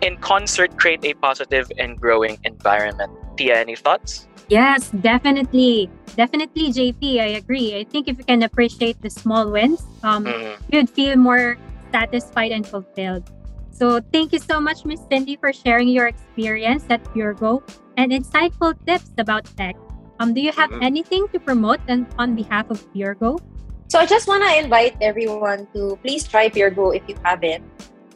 in 0.00 0.16
concert 0.18 0.76
create 0.76 1.04
a 1.04 1.14
positive 1.14 1.70
and 1.78 2.00
growing 2.00 2.38
environment. 2.44 3.10
Pia, 3.36 3.58
any 3.60 3.76
thoughts? 3.76 4.26
Yes, 4.48 4.90
definitely. 5.00 5.88
Definitely, 6.16 6.72
JP. 6.72 7.20
I 7.20 7.40
agree. 7.40 7.78
I 7.78 7.84
think 7.84 8.08
if 8.08 8.18
you 8.18 8.24
can 8.24 8.42
appreciate 8.42 9.00
the 9.00 9.08
small 9.08 9.48
wins, 9.50 9.80
um, 10.02 10.26
Mhm. 10.26 10.56
you'd 10.68 10.90
feel 10.90 11.16
more 11.16 11.56
satisfied 11.92 12.52
and 12.52 12.66
fulfilled. 12.66 13.24
So, 13.72 14.00
thank 14.12 14.32
you 14.32 14.38
so 14.38 14.60
much, 14.60 14.84
Miss 14.84 15.00
Cindy, 15.08 15.36
for 15.36 15.52
sharing 15.52 15.88
your 15.88 16.06
experience 16.06 16.84
at 16.90 17.00
PureGo 17.14 17.62
and 17.96 18.12
insightful 18.12 18.76
tips 18.84 19.08
about 19.16 19.48
tech. 19.56 19.76
Um, 20.20 20.34
do 20.34 20.40
you 20.44 20.52
have 20.52 20.70
Mhm. 20.70 20.82
anything 20.84 21.26
to 21.32 21.40
promote 21.40 21.80
on, 21.88 22.06
on 22.18 22.36
behalf 22.36 22.68
of 22.68 22.84
PureGo? 22.92 23.40
So 23.92 24.00
I 24.00 24.08
just 24.08 24.24
want 24.24 24.40
to 24.40 24.48
invite 24.56 24.96
everyone 25.04 25.68
to 25.76 26.00
please 26.00 26.24
try 26.24 26.48
PureGo 26.48 26.96
if 26.96 27.04
you 27.04 27.14
haven't. 27.28 27.60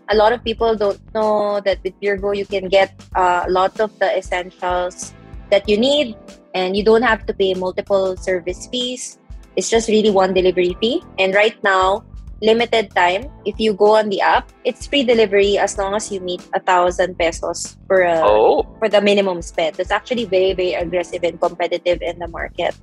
A 0.09 0.17
lot 0.17 0.33
of 0.33 0.41
people 0.43 0.73
don't 0.75 0.97
know 1.13 1.61
that 1.69 1.85
with 1.85 1.93
PureGo 2.01 2.33
you 2.33 2.47
can 2.49 2.73
get 2.73 2.97
uh, 3.15 3.45
a 3.45 3.51
lot 3.53 3.79
of 3.79 3.93
the 3.99 4.09
essentials 4.17 5.13
that 5.51 5.69
you 5.69 5.77
need 5.77 6.17
and 6.55 6.75
you 6.75 6.83
don't 6.83 7.03
have 7.05 7.27
to 7.27 7.35
pay 7.35 7.53
multiple 7.53 8.17
service 8.17 8.67
fees. 8.73 9.19
It's 9.55 9.69
just 9.69 9.93
really 9.93 10.09
one 10.09 10.33
delivery 10.33 10.75
fee. 10.81 11.05
And 11.19 11.35
right 11.35 11.63
now, 11.63 12.09
limited 12.41 12.97
time, 12.97 13.29
if 13.45 13.61
you 13.61 13.75
go 13.75 14.01
on 14.01 14.09
the 14.09 14.23
app, 14.23 14.49
it's 14.65 14.87
free 14.87 15.05
delivery 15.05 15.59
as 15.59 15.77
long 15.77 15.93
as 15.95 16.11
you 16.11 16.21
meet 16.21 16.41
a 16.55 16.61
thousand 16.61 17.19
pesos 17.19 17.77
for 17.87 18.01
a, 18.01 18.25
Oh, 18.25 18.65
for 18.79 18.89
the 18.89 19.03
minimum 19.03 19.43
spend. 19.43 19.77
That's 19.77 19.91
actually 19.91 20.25
very, 20.25 20.55
very 20.55 20.73
aggressive 20.73 21.23
and 21.23 21.39
competitive 21.39 22.01
in 22.01 22.19
the 22.19 22.29
market. 22.29 22.75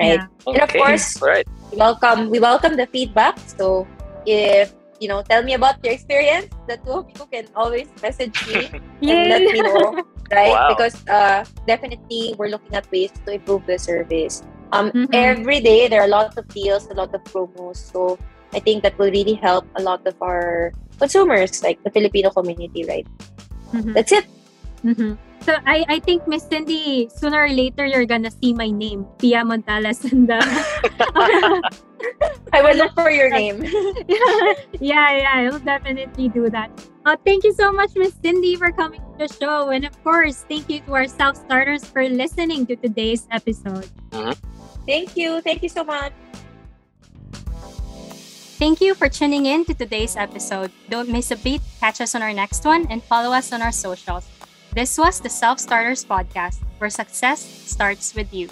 Right. 0.00 0.18
Yeah. 0.18 0.26
And 0.50 0.58
of 0.62 0.70
course- 0.74 1.22
right. 1.22 1.46
we 1.70 1.78
welcome 1.78 2.30
we 2.30 2.38
welcome 2.42 2.74
the 2.76 2.86
feedback 2.90 3.38
so 3.46 3.86
if 4.26 4.74
you 4.98 5.06
know 5.06 5.22
tell 5.22 5.42
me 5.42 5.54
about 5.54 5.78
your 5.82 5.94
experience 5.94 6.50
the 6.66 6.78
two 6.82 7.02
of 7.02 7.06
you 7.14 7.26
can 7.30 7.46
always 7.54 7.86
message 8.02 8.34
me 8.46 8.70
and 9.06 9.22
let 9.30 9.42
me 9.42 9.60
know 9.62 10.02
right 10.34 10.54
Wow. 10.54 10.70
because 10.74 10.98
uh 11.06 11.42
definitely 11.66 12.34
we're 12.38 12.50
looking 12.50 12.74
at 12.74 12.86
ways 12.90 13.10
to 13.26 13.38
improve 13.38 13.66
the 13.66 13.78
service 13.78 14.42
um 14.74 14.90
Mhm. 14.94 15.10
every 15.14 15.58
day 15.62 15.86
there 15.90 16.02
are 16.02 16.10
a 16.10 16.14
lot 16.14 16.34
of 16.38 16.46
deals 16.50 16.86
a 16.90 16.94
lot 16.94 17.10
of 17.14 17.22
promos 17.30 17.78
so 17.78 18.18
i 18.54 18.58
think 18.62 18.82
that 18.86 18.98
will 18.98 19.10
really 19.14 19.34
help 19.38 19.66
a 19.78 19.82
lot 19.82 20.02
of 20.06 20.14
our 20.22 20.70
consumers 20.98 21.62
like 21.62 21.78
the 21.86 21.90
filipino 21.90 22.30
community 22.34 22.82
right 22.86 23.06
Mhm. 23.74 23.94
that's 23.94 24.10
it 24.14 24.26
Mhm. 24.86 25.18
So 25.42 25.56
I, 25.66 25.84
I 25.88 25.98
think 26.00 26.26
Miss 26.26 26.44
Cindy, 26.44 27.08
sooner 27.12 27.44
or 27.44 27.48
later 27.50 27.84
you're 27.84 28.06
gonna 28.06 28.30
see 28.30 28.54
my 28.54 28.70
name, 28.70 29.04
Pia 29.18 29.44
Montales, 29.44 30.10
in 30.10 30.26
the 30.26 30.40
I 32.52 32.62
will 32.62 32.76
look 32.76 32.94
for 32.94 33.10
your 33.10 33.30
name. 33.30 33.62
yeah, 34.80 35.16
yeah, 35.16 35.50
I'll 35.50 35.58
definitely 35.58 36.28
do 36.28 36.48
that. 36.50 36.70
Uh, 37.04 37.16
thank 37.24 37.44
you 37.44 37.52
so 37.52 37.72
much, 37.72 37.92
Miss 37.96 38.14
Cindy, 38.22 38.56
for 38.56 38.72
coming 38.72 39.00
to 39.00 39.26
the 39.26 39.28
show. 39.28 39.68
And 39.70 39.84
of 39.84 39.92
course, 40.02 40.44
thank 40.48 40.70
you 40.70 40.80
to 40.80 40.94
our 40.94 41.06
self 41.06 41.36
starters 41.36 41.84
for 41.84 42.08
listening 42.08 42.66
to 42.66 42.76
today's 42.76 43.28
episode. 43.30 43.88
Mm-hmm. 44.10 44.32
Thank 44.86 45.16
you. 45.16 45.40
Thank 45.40 45.62
you 45.62 45.68
so 45.68 45.84
much. 45.84 46.12
Thank 48.56 48.80
you 48.80 48.94
for 48.94 49.08
tuning 49.08 49.46
in 49.46 49.64
to 49.66 49.74
today's 49.74 50.16
episode. 50.16 50.70
Don't 50.88 51.08
miss 51.08 51.30
a 51.30 51.36
beat. 51.36 51.60
Catch 51.80 52.00
us 52.00 52.14
on 52.14 52.22
our 52.22 52.32
next 52.32 52.64
one 52.64 52.86
and 52.88 53.02
follow 53.02 53.34
us 53.34 53.52
on 53.52 53.60
our 53.60 53.72
socials. 53.72 54.24
This 54.74 54.98
was 54.98 55.20
the 55.20 55.28
Self 55.28 55.60
Starters 55.60 56.04
Podcast, 56.04 56.58
where 56.78 56.90
success 56.90 57.38
starts 57.40 58.12
with 58.12 58.34
you. 58.34 58.48